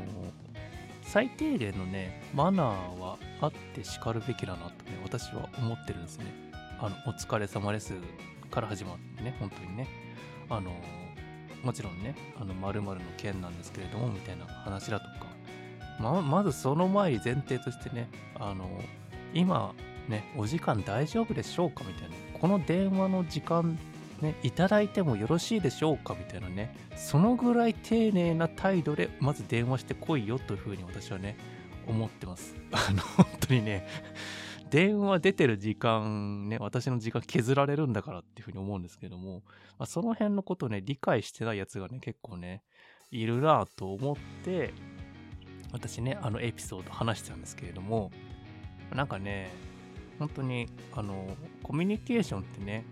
[1.01, 6.25] 最低限のね、マナーはあってしかるべきだなとね、私は思ってるんですね。
[6.79, 7.93] あの、お疲れ様です
[8.49, 9.87] から始まってね、本当にね。
[10.49, 10.71] あの、
[11.63, 15.27] もちろんね、あの、〇〇の件なんですけれども、みたいな話だとか、
[15.99, 18.09] ま、まずその前に前提としてね、
[18.39, 18.69] あの、
[19.33, 19.73] 今、
[20.07, 22.15] ね、お時間大丈夫でしょうかみたいな。
[22.39, 23.77] この電話の時間、
[24.21, 26.75] ね、いただいてもよろしいでしょうかみたいなね。
[26.95, 31.37] そのぐらい丁寧な態度で、まず電話してこいよというふうに私はね、
[31.87, 32.55] 思ってます。
[32.71, 33.87] あの、本当にね、
[34.71, 39.43] 電話出てる時間、ね、私の時間削られるんだからっていうふうに思うんですけども、
[39.77, 42.63] まあ、その辺のことね、理解してないやつがね、結構ね、
[43.11, 44.15] いるなと思っ
[44.45, 44.73] て、
[45.73, 48.11] 私ね、あのエピソード話したんですけれども、
[48.95, 49.51] なんかね、
[50.19, 52.85] 本当に、あの、コミュニケーションってね、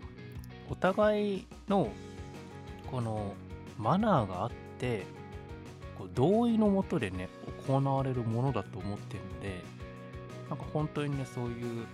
[0.69, 1.89] お互いの、
[2.91, 3.35] この、
[3.77, 5.05] マナーがあって、
[5.97, 7.29] こう同意のもとでね、
[7.65, 9.78] 行われるものだと思ってるので、
[10.49, 11.85] なんか本当にね、そういう、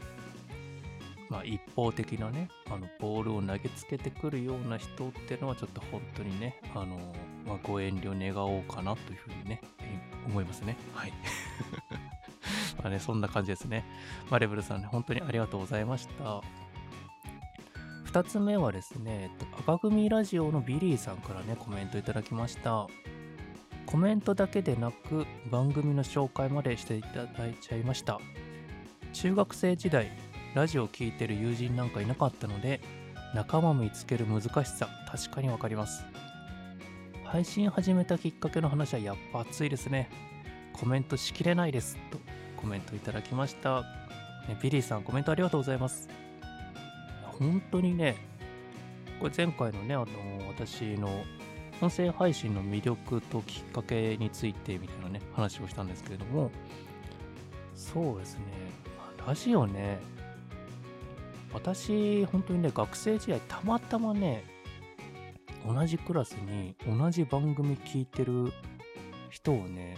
[1.30, 6.98] まあ一方的なね、あの、ボールを投げつけてくるような人っていうのはちょっと本当にね、あの、
[7.46, 9.62] まあご遠慮願おうかなというふうにね、
[10.28, 10.78] 思いますね。
[10.94, 11.14] はい。
[12.78, 13.86] まあね、そんな感じですね。
[14.30, 16.42] まあ、レベルさんね、本当にありがとうございました。
[18.06, 22.88] 2つ目はですね、えっと赤組ラジオのビリーさんからね、コメントいただきました。
[23.86, 28.20] コメントだけでなく、番組の紹介までしていただいちゃいました。
[29.16, 30.12] 中学生時代、
[30.56, 32.82] ラジオを聴いてる友人なんかいなかったので、
[33.34, 36.04] 仲間見つける難しさ、確かにわかります。
[37.24, 40.10] 配信始めたきっかけの話はやっぱ熱いですね。
[40.74, 41.98] コメントしきれないです。
[42.12, 42.20] と
[42.58, 43.84] コメントいただきました。
[44.50, 46.10] ね、ビリーさん、コメントありがとうございます。
[47.40, 48.18] 本当にね、
[49.22, 50.06] これ前回のね、あの
[50.50, 51.24] 私の
[51.80, 56.52] 音声配信の魅力ときっかけについてみたいなね、話をしたんですけれども、
[57.76, 58.44] そうですね、
[59.26, 59.98] ラジオね、
[61.52, 64.44] 私、本当にね、学生時代、たまたまね、
[65.66, 68.54] 同じクラスに同じ番組聞いてる
[69.32, 69.98] 人をね、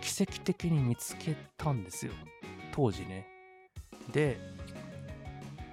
[0.00, 2.12] 奇跡的に見つけたんですよ。
[2.72, 3.28] 当時ね。
[4.12, 4.38] で、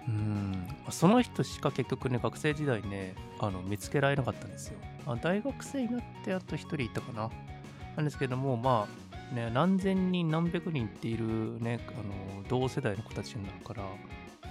[0.08, 4.78] うーん、その人しか結局ね、学生時代ね、あの見つけられなかったんですよ。
[5.08, 7.32] あ大学生になってあと一人いたかな。
[7.96, 13.84] なんですけども、まあ、ね、何千人何百人っているね、あの同世代の子たちになるから、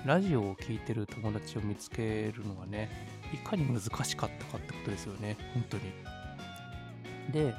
[0.07, 2.89] ラジオを聴いてる友達を見つけるのがね、
[3.33, 5.83] いかに難しかったかってことですよね、本当に。
[7.33, 7.55] で、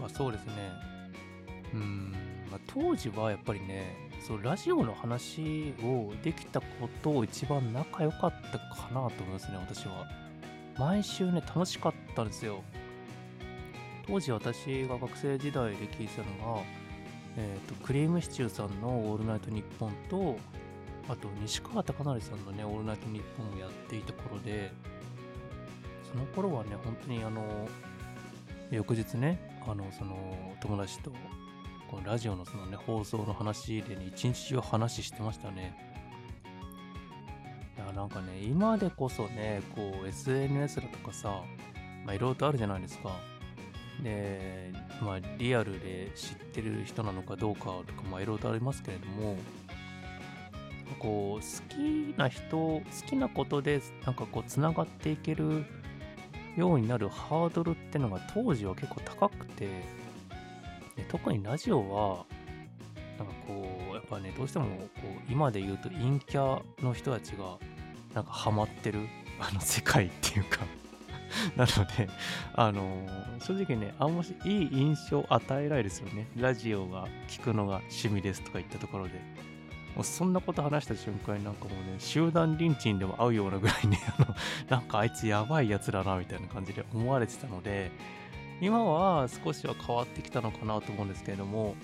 [0.00, 0.52] まあそうですね、
[1.74, 2.12] うん、
[2.50, 3.96] まあ、当時はやっぱりね、
[4.26, 10.06] そうラジオの話をできたことを一番仲良かったかなと思いますね、私は。
[10.78, 12.62] 毎週ね、楽しかったんですよ。
[14.06, 16.62] 当時私が学生時代で聞いてたのが、
[17.36, 20.36] えー、とクリームシチューさんの「オールナイトニッポン」と
[21.08, 24.72] あと西川貴教さんのね「オールナイトニッポン」をやっていた頃で
[26.10, 27.42] その頃はね本当にあの
[28.70, 31.10] 翌日ねあのその友達と
[31.90, 35.74] このラジオのそのね放送の話でね一日中話してましたね。
[37.76, 41.42] いやなんかね今でこそねこう SNS だとかさ
[42.04, 43.33] まあいろいろとあるじゃないですか。
[44.02, 49.36] でまあリアルで知ってる人なのかどうかとかまあいろいろとありますけれども
[50.98, 55.64] こう好きな人好きなことでなんかこうつながっていける
[56.56, 59.66] ようになるハードルってのが当時は結構高くて
[60.96, 62.24] で特にラジオは
[63.18, 67.58] なんかこうやっぱねどうしてもこう今で言うと陰キャの人たちが
[68.14, 69.00] なんかハマってる
[69.40, 70.60] あの世界っていうか。
[71.56, 72.08] なので
[72.54, 73.06] あの
[73.40, 79.12] 正直ねあんましいい印象を与えられですよねラジオが聞くのが趣味ですとか言ったところで
[79.94, 84.34] もうそんなこと話した瞬間になんかもうね集団リンチにでも合うようなぐらいね あの
[84.68, 87.90] なんかあいつやばいやつだなみたいな感じで思われてたので
[88.60, 91.74] 今は少しは変わってきたのかなと思うんですけれども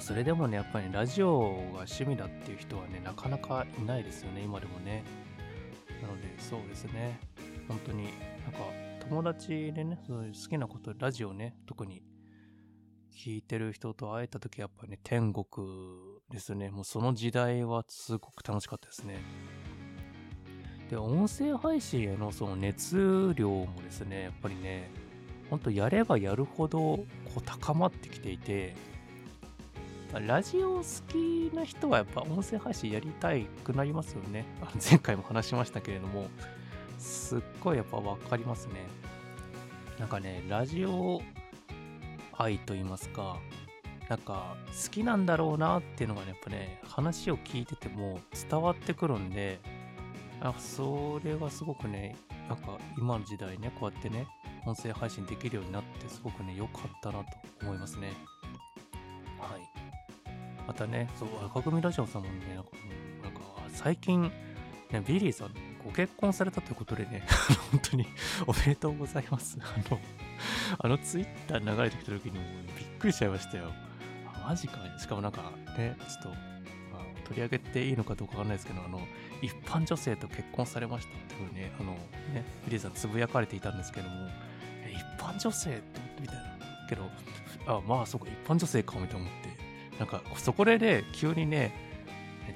[0.00, 5.04] それでもねやっぱりラジオが趣味だっていう人はねなかなかいないですよね今でもね。
[6.02, 7.18] なのでそうですね。
[7.68, 8.08] 本当に
[8.46, 8.60] なんか
[9.08, 12.02] 友達でねそういう好きなことラジオね特に
[13.12, 15.44] 聞いてる人と会えた時やっぱりね天国
[16.30, 16.70] ですね。
[16.70, 19.18] もうその時代はすごく楽しかったですね。
[20.88, 24.90] で音声配信へのその熱量もですねやっぱりね
[25.50, 27.06] ほんとやればやるほどこ
[27.38, 28.76] う高まってきていて
[30.12, 34.44] ラジオ好きな人はやっぱ音声配信やりたいくなりますよね。
[34.88, 36.28] 前回も話しましたけれども、
[36.98, 38.86] すっごいやっぱ分かりますね。
[39.98, 41.20] なんかね、ラジオ
[42.36, 43.38] 愛と言いますか、
[44.08, 49.58] なんか好きなんだろうなっていうのがね、やっぱね、話を聞いてても伝わってくるんで、
[50.40, 52.16] あそれがすごくね、
[52.48, 54.26] なんか今の時代ね、こうやってね、
[54.66, 57.26] 音声配信できるようになってすごくね、良かったなと
[57.62, 58.12] 思いますね。
[59.40, 59.68] はい。
[60.66, 62.70] またね、そう、赤組ラジオさんもね、なんか、
[63.22, 64.30] なんか最近、
[64.90, 65.54] ね、ビリーさん、
[65.86, 67.22] ご結婚されたということでね、
[67.70, 68.06] 本当に
[68.46, 69.56] おめでとうございます。
[69.62, 70.00] あの、
[70.78, 72.44] あのツイッター流れてきた時にも
[72.76, 73.72] びっくりしちゃいましたよ。
[74.26, 74.78] あマジか。
[74.98, 76.34] しかもなんかね、ちょっと、ま
[76.98, 79.00] あ、取り上げていいのかどうかわかんないですけど、あの、
[79.40, 84.28] 一般女性と結婚されましたっていうふうにね、あの、ね、ビリーさんつぶやかれていたんですけども、
[84.82, 86.56] え一般女性ってみたいな。
[86.88, 87.08] けど、
[87.66, 89.66] あ、まあそうか、一般女性か、みたいな思って。
[89.98, 91.85] なんかそこでね、急にね、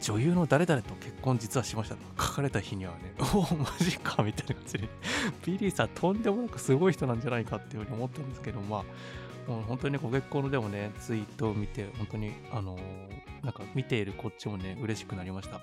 [0.01, 4.89] 女優の誰々と結婚実はしましたと書かれた日にはね、 おお、マジかみたいな感じで、
[5.45, 15.61] ビリーさんとんでもなくすごい人なんじゃないかっていうふうに思ったんですけど、まあ、もう本当にご結婚のでもね、ツイートを見て、本当に、あのーなんか見ているこっちもね、嬉しくなりました。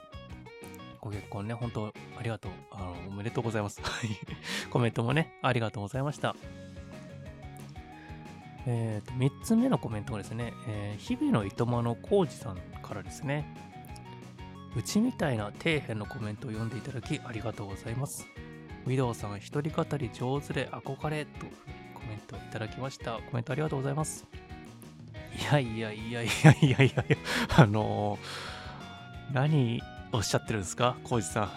[0.99, 2.51] ご結婚ね、本当ありがとう。
[2.71, 3.81] あの、おめでとうございます。
[3.81, 4.09] はい。
[4.69, 6.35] コメントもね、ありがとうございました。
[8.65, 13.45] えーと、3つ目のコメントがですね、えー日々のいとまのコウジさんからですね、
[14.75, 18.27] うちみたいな底辺のコメントを読んでいただきありがとうございます。
[18.85, 21.45] ウィドウさん一人語り上手で憧れと
[21.93, 23.13] コメントいただきました。
[23.13, 24.25] コメントありがとうございます。
[25.39, 27.17] いやいやいやいやいやいやいや、
[27.57, 28.57] あのー
[29.33, 29.81] 何
[30.13, 31.51] おっしゃってるんですか、コウジさん。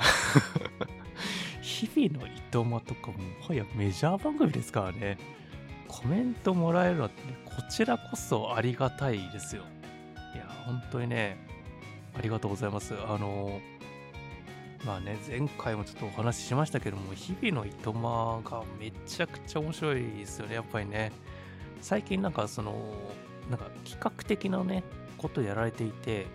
[1.62, 5.18] 日々のいとまとかも、もはやメジャー番組ですからね。
[5.86, 9.62] コメントもらえるのって、ね、こちらこそありがたいですよ。
[10.34, 11.36] いや、本当にね、
[12.16, 12.94] ありがとうございます。
[12.94, 13.61] あの、
[14.84, 21.12] まあね、前回もちょっとお話ししましたけども、日々のいとまがめちゃくちゃ面白いですよね、やっぱりね。
[21.80, 22.94] 最近なんかその、
[23.50, 24.82] なんか企画的なね、
[25.18, 26.26] ことやられていて、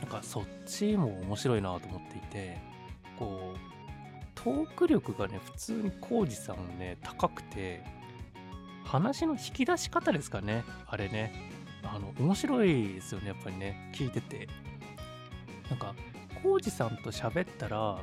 [0.00, 2.58] なんかそっちも面白いなと思っていて、
[3.18, 3.58] こう、
[4.34, 7.84] トーク力がね、普通にコウジさんね、高くて、
[8.84, 11.49] 話の引き出し方ですかね、あれね。
[11.82, 14.48] あの、面白いですよね、やっぱりね、聞いてて。
[15.68, 15.94] なんか、
[16.42, 18.02] コウジさんと喋ったら、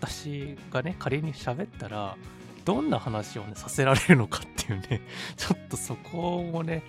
[0.00, 2.16] 私がね、仮に喋ったら、
[2.64, 5.00] どんな話をね、させられるのかっていうね、
[5.36, 6.82] ちょっとそこもね、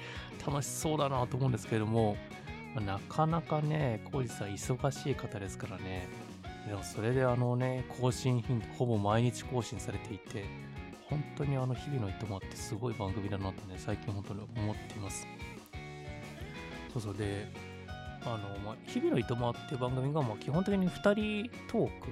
[0.45, 2.17] 楽しそうだなと思うんですけれども、
[2.75, 6.07] まなかなかね、コウジさん忙しい方ですからね、
[6.67, 10.45] でもそれであのね、更新頻度、ほぼ毎日更新されていて、
[11.09, 15.27] 本当にあの日々のいとまってすごい番組だなとね、最近本当に思っています。
[16.93, 17.47] そうそうで、
[18.23, 22.07] あの、まあ、日々のいとまっていう番組が、まあ、基本的に2人トーク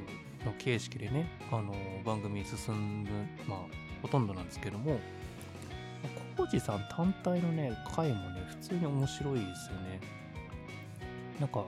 [0.46, 1.74] の形式でね、あの、
[2.04, 3.10] 番組進む、
[3.48, 3.60] まあ、
[4.02, 5.00] ほとんどなんですけども、
[6.36, 10.00] コージさん単体のね、回もね、普通に面白いですよね。
[11.40, 11.66] なんか、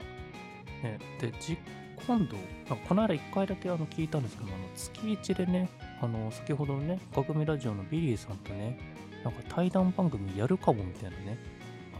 [0.82, 1.56] ね、で、じ
[2.06, 2.36] 今度、
[2.88, 5.68] この間1回だけあの聞いたんですけど、あの月1でね、
[6.02, 8.78] あの、先ほどのね、学組ラジオのビリーさんとね、
[9.22, 11.38] なんか対談番組やるかもみたいなね、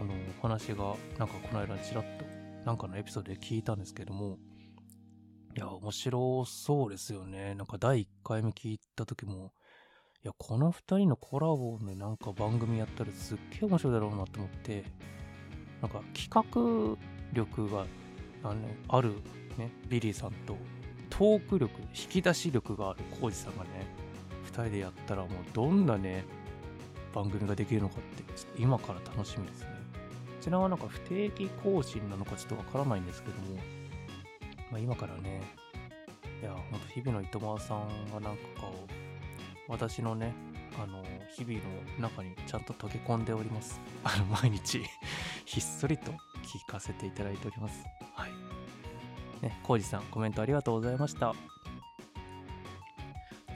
[0.01, 2.25] あの、お話が、なんかこの間ちらっと、
[2.65, 4.39] なんかのエピソードで聞いたんですけども、
[5.57, 7.55] いや、面白そうですよね。
[7.55, 9.53] なんか第1回目聞いた時も、
[10.25, 14.85] いや、この2人のコラボでなんか番組やったらすっげえ面白いだろうなと思って、
[15.81, 16.99] なんか企画
[17.33, 17.87] 力が
[18.43, 19.13] あのある、
[19.59, 20.57] ね、ビリーさんと、
[21.11, 23.87] トーク力、引き出し力があるコージさんがね、
[24.47, 26.25] 2人でやったらもうどんなね、
[27.15, 28.25] 番組ができるのかって、
[28.59, 29.74] 今から楽しみですね。
[30.45, 33.57] ちらはなんか不定期更新なのかちょっとわからないんですけども、
[34.71, 35.41] まあ、今からね、
[36.43, 40.35] いや、ほんと日々の糸満さんがなんかこう、私のね、
[40.79, 41.03] あの、
[41.35, 41.59] 日々
[41.99, 43.81] の中にちゃんと溶け込んでおります。
[44.05, 44.83] あの、毎日
[45.47, 47.83] ひっそりと聞かせていただいております。
[48.13, 48.31] はい。
[49.41, 51.35] ね、コウジさん、コメントありがとうございました。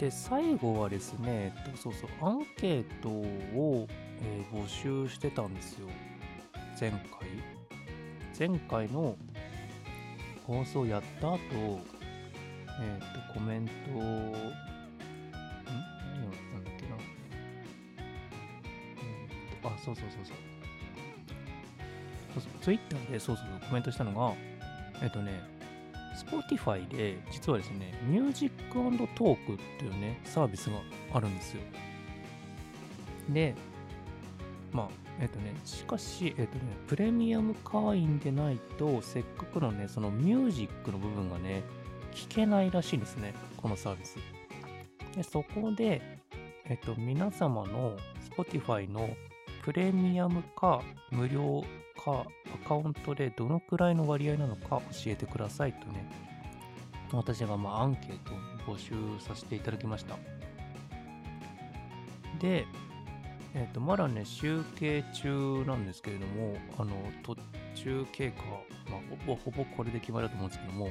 [0.01, 3.87] で、最後はですね、えっと、そうそう、アンケートを、
[4.23, 5.89] えー募集してたんですよ。
[6.79, 6.99] 前回？
[8.49, 9.17] 前回の
[10.47, 11.39] 放送やった後、
[12.81, 14.33] えっ、と、コメント、ん何をやっ
[16.53, 16.97] たんだっけな？
[18.97, 20.37] えーとあ、そうそうそうそう。
[22.35, 24.35] そうそう、ツイッターでそうそうコメントしたのが、
[25.03, 25.41] えっ、とね、
[26.17, 30.77] Spotify で実はですね、ミュージックトークっていうね、サービスが
[31.13, 31.63] あるんですよ。
[33.31, 33.55] で、
[34.73, 41.63] まあ、えっ、とね、しかし、えっ、とね、プレミアム会員でないと、せっかくのね、そのミュージックの部分がね、
[42.13, 44.17] 聞けないらしいんですね、このサービス。
[45.17, 46.21] で、そこで、
[46.67, 47.97] えっ、と、皆様の
[48.37, 49.11] Spotify の
[49.65, 51.65] プレミアムか無料
[51.97, 52.25] か
[52.65, 56.09] アカウントでどのくらいの割合なのか教えてくださいとね、
[57.13, 60.17] 私がまあアンケートを募集させていただきました。
[62.39, 62.67] で、
[63.55, 66.93] えっ、と、まだね、集計中なんですけれども、あの、
[67.23, 67.37] 途
[67.75, 68.43] 中経過、
[68.91, 70.91] まあ、ほぼほぼこれで決まると思うんですけども、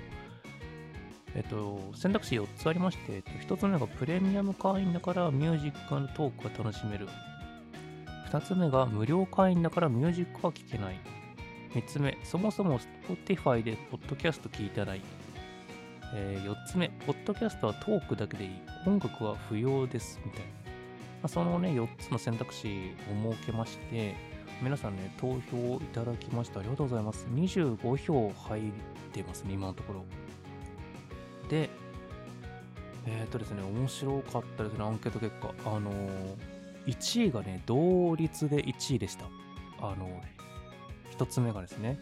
[1.36, 7.08] えっ、と、選択肢4つありまして、1つ目がプレミアム会員だからミュージックトークが楽しめる。
[8.32, 11.00] 2つ目が無料会員だからミュージックは聴けない。
[11.74, 15.02] 3つ目、そもそも Spotify でポッドキャスト聞いてない。
[16.14, 18.52] え4つ目、ポッドキャストはトークだけでいい。
[18.86, 20.20] 音楽は不要です。
[20.26, 20.57] みたいな。
[21.22, 22.94] まあ、そのね、4つの選択肢
[23.28, 24.16] を設けまして、
[24.62, 26.60] 皆さんね、投票いただきました。
[26.60, 27.28] ありがとうございます。
[27.34, 28.64] 25票入っ
[29.14, 30.06] てますね、今のところ。
[31.50, 31.70] で、
[33.06, 35.54] えっ、とですね、面白かったですね、アンケート結果。
[35.66, 36.58] あのー
[36.88, 39.26] 1位がね、同率で1位でした。
[39.80, 40.10] あの
[41.18, 42.00] 1つ目がですね、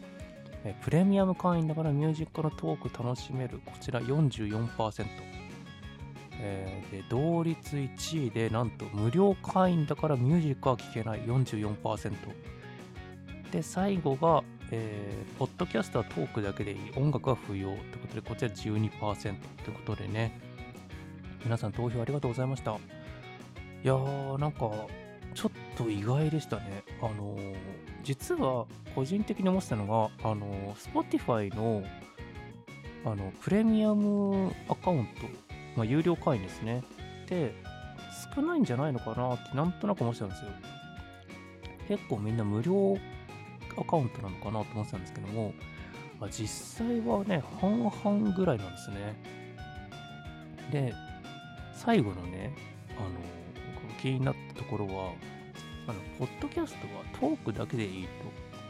[0.64, 3.60] えプレミアム会員だからミュージックのトーク楽しめる。
[3.66, 5.35] こちら44%。
[6.42, 11.22] えーで同率1位でなんと無料会員だからミュージックは聴けない。
[11.22, 12.14] 44%
[13.52, 20.40] で最後が、えーポッドキャストはトークだけでいい音楽は不要ということでこちら12%ということでね。
[21.44, 22.72] 皆さん投票ありがとうございました。
[22.72, 22.76] い
[23.84, 24.72] やーなんか
[25.34, 26.84] ちょっと意外でしたね。
[27.02, 27.56] あのー
[28.04, 29.88] 実は個人的に思ってたの
[30.22, 31.84] があのー Spotify の
[33.06, 35.45] あのプレミアムアカウント
[35.76, 36.84] まあ、有料会員ですね。
[37.28, 37.54] で、
[38.36, 40.52] 少ないんじゃないのかなってなんとなく思ってたんですよ。
[41.88, 42.98] 結構みんな無料
[43.78, 45.54] アカウントなのかなと思ってたんですけども、
[46.20, 49.16] まあ、実際はね、半々ぐらいなんですね。
[50.72, 50.94] で、
[51.74, 52.54] 最後のね、
[52.98, 53.10] あの、
[54.02, 55.12] 気になったところは、
[55.88, 58.10] あの、ポッドキャストはトークだけでいいと、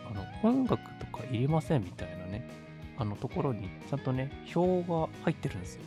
[0.09, 2.49] あの、音楽とかいりませんみたいなね、
[2.97, 5.83] あのところにちゃんとね、表が入ってるんですよ。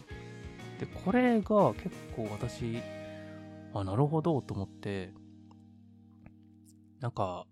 [0.79, 2.81] で、これが結構私、
[3.75, 5.13] あ、なるほどと思って、
[7.01, 7.47] なんか、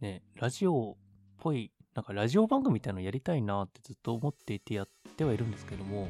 [0.00, 0.96] ね、ラジオっ
[1.38, 6.08] ぽい、なんかラジオ番組みたいなのやりたいなってずっと思っていてやってはいるんですけども、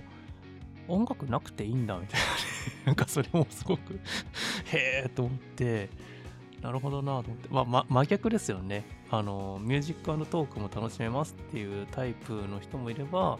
[0.89, 2.33] 音楽なくていいんだみたいなね、
[2.87, 5.89] なんかそれもすごくへえと思って、
[6.63, 8.85] なるほどなと思って、まあ、ま、真逆ですよね。
[9.11, 13.39] あの、ミュージックトークも楽しめますっていうタイプの人もいれば、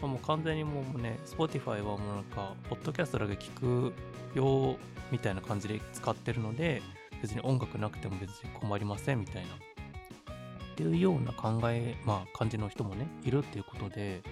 [0.00, 3.92] まあもう完全にもうね、Spotify はもうなんか、ポッドキャストだけ聞く
[4.34, 4.76] よ
[5.10, 6.82] みたいな感じで使ってるので、
[7.22, 9.48] 別に音楽なくても別に困りませんみたいな。
[9.48, 14.22] っていうような考え、まあ感じの人もね、いるっていうことで、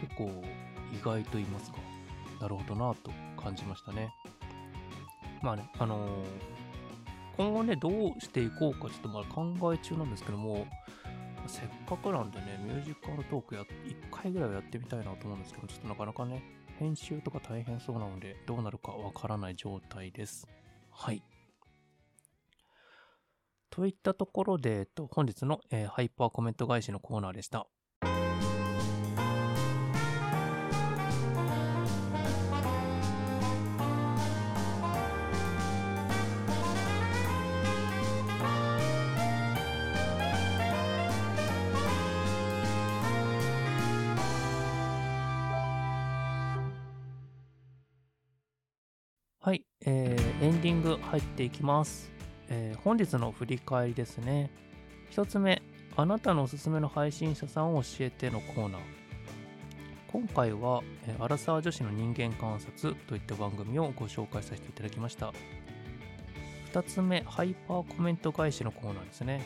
[0.00, 0.30] 結構
[0.92, 1.78] 意外と言いますか、
[2.40, 3.10] なるほどなと
[3.42, 4.12] 感じましたね。
[5.42, 6.56] まあね、あのー
[7.36, 10.66] 今後ね、どうしていこうか、ちょっとまだ考え中なんですけども、
[11.48, 16.42] せっかくなんでね、ミュージカルトークや、1回ぐらいはやってみたいなと思うんですけど、ちょっとなかなかね、
[16.78, 20.48] 編集とか大変そうなので、どうなるかわからない状態です。
[20.90, 21.22] はい。
[23.70, 27.66] といったところで、えっと、本日の、えーハイパーコメント返しのコーナーでした。
[50.66, 52.10] ディング入っていきます。
[52.48, 54.50] えー本日の振り返りですね。
[55.10, 55.62] 一つ目、
[55.94, 58.80] あなたのおすすめの配信者さんを教えてのコーナー。
[60.08, 65.32] 今回は、えーアラサー女子の人間観察といった番組をご紹介させていただきました。
[66.64, 69.42] 二つ目、ハイパーコメント返しのコーナーですね。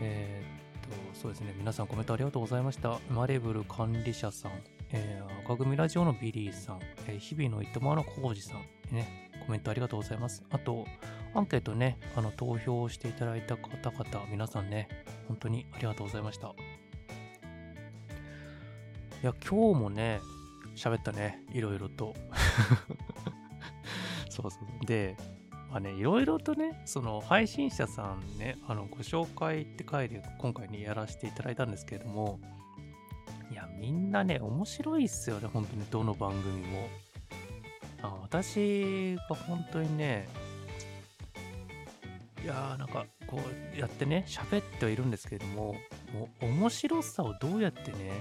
[0.00, 3.00] えーっと、そうですね、皆さんコメントありがとうございました。
[3.10, 4.52] マレブル管理者さん、
[4.92, 8.62] えー赤組ラジオのビリーさん、えー日々のいとまのコウジさん、
[8.94, 10.42] ね、コメントありがとうございます。
[10.50, 10.84] あと、
[11.34, 14.88] アンケートね、あの、投票していただいた方々、皆さんね、
[15.28, 16.48] 本当にありがとうございました。
[16.48, 16.50] い
[19.22, 20.20] や、今日もね、
[20.74, 22.14] 喋ったね、いろいろと。
[24.28, 24.86] そうそう。
[24.86, 25.16] で、
[25.70, 32.40] まあね、いろいろとね、その配信者さんね、あの、ご紹介って回で今回ね、やらせていただいたんですけれども、
[33.50, 36.88] いや、みんなね、面白いっすよね、本当に、どの番組も。
[38.22, 40.28] 私が本当にね、
[42.42, 43.40] いやーなんかこ
[43.74, 45.74] うやってね、喋ってはいるんですけれども、
[46.12, 48.12] もう面白さをどうやってね、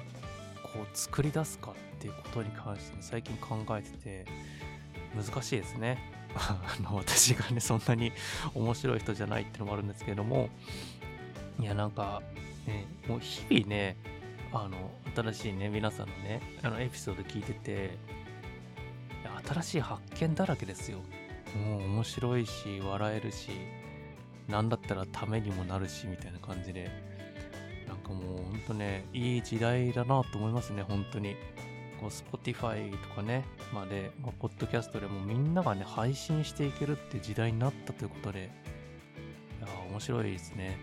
[0.63, 4.25] こう作り出すかっていうことに関して、ね、最近考えてて、
[5.15, 5.97] 難しいですね。
[6.36, 8.11] あの私がね、そんなに
[8.53, 10.49] 面白い人じゃないっていうのもあるんですけれども、
[11.59, 12.21] いや、なんか、
[12.67, 13.95] ね、もう日々ね、
[14.51, 17.97] あの、新しいね、皆さんのね、あの、エピソード聞いてて、
[19.45, 20.99] 新しい発見だらけですよ。
[21.55, 23.49] もう面白いし、笑えるし、
[24.47, 26.91] なんだったらためにもなるし、みたいな感じで、
[27.88, 31.36] なんかもうほんとね、いい時代だなと思いますね、本当に。
[31.99, 38.49] こう、Spotify とかね、まで、まあ、ポッドキャストでもみんながね、配信していけるって時代になったということで、
[39.59, 40.78] いや面白いですね。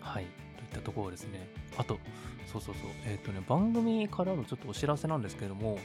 [0.00, 0.26] はい。
[0.56, 1.48] といったところですね。
[1.76, 1.98] あと、
[2.46, 5.78] そうそうそう、えっ、とね、番組からのちょっとお知らせなんですけども、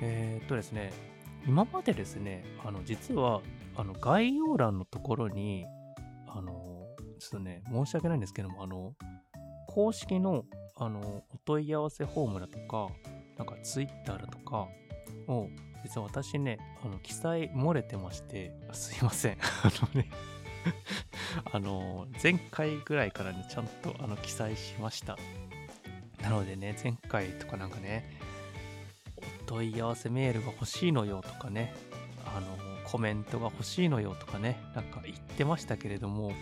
[0.00, 0.92] えっ、とですね、
[1.46, 3.40] 今までですね、あの、実は、
[3.76, 5.66] あの、概要欄のところに、
[6.26, 6.86] あの、
[7.18, 8.94] ちょっとね、申し訳ないんですけども、あの、
[9.66, 10.44] 公式の、
[10.76, 12.88] あの、お問い合わせフォームだとか、
[13.36, 14.68] なんか Twitter だとか
[15.26, 15.48] を、
[15.84, 19.38] 実は私ね、あの、記載漏れてまして、すいません。
[19.62, 20.10] あのね、
[21.52, 25.16] あの、前回ぐらいからね、ちゃんとあの記載しました。
[26.22, 28.17] なのでね、前回とかなんかね、
[29.48, 31.74] 問い合わせメールが欲しいのよとかね、
[32.24, 32.46] あの、
[32.84, 36.32] コメントが欲しいのよとかね、なんか言ってましたけれども、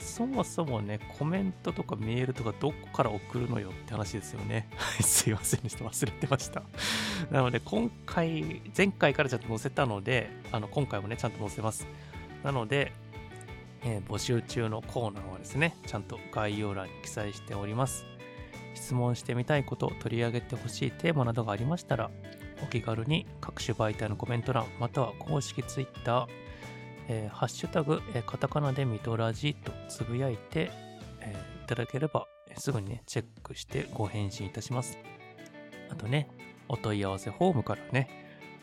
[0.00, 4.68] そもそもね、コメントとかメールとかどこから送るのよって話ですよね。
[5.00, 5.84] すいませんでした。
[5.84, 6.62] 忘れてました。
[7.30, 11.86] なので、今回、前回からちゃんと載せたので、あの、今回もね、ちゃんと載せます。
[12.42, 12.92] なので、
[13.82, 18.04] えー募集中のコーナーはですね、ちゃんと概要欄に記載しております。
[18.74, 22.10] 質問してみたいこと、取り上げてほしいテーマなどがありましたら、
[22.62, 26.26] お気軽に各種媒体のコメント欄、または公式 Twitter、
[27.08, 30.70] えーハッシュタグ、えーカタカナでミトラジとつぶやいて、
[31.20, 34.98] えーいただければ、すぐにね、チェックしてご返信いたします。
[35.88, 36.28] あとね、
[36.68, 38.08] お問い合わせフォームからね、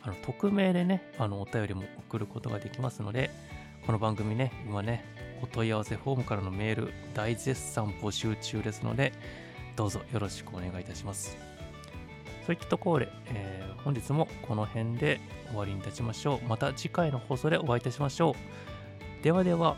[0.01, 3.29] あの匿名でね、あのお便りも送ることができますので、
[3.85, 5.05] この番組ね、今ね、
[5.41, 9.13] お問い合わせフォームからのメール、大絶賛募集中ですので、
[9.77, 11.37] どうぞよろしくお願いいたします。
[12.47, 16.47] そういったところで、えー本日もこの辺で終わりにいたしましょう。
[16.49, 18.35] また次回の放送でお会いいたしましょ
[19.21, 19.23] う。
[19.23, 19.77] ではでは、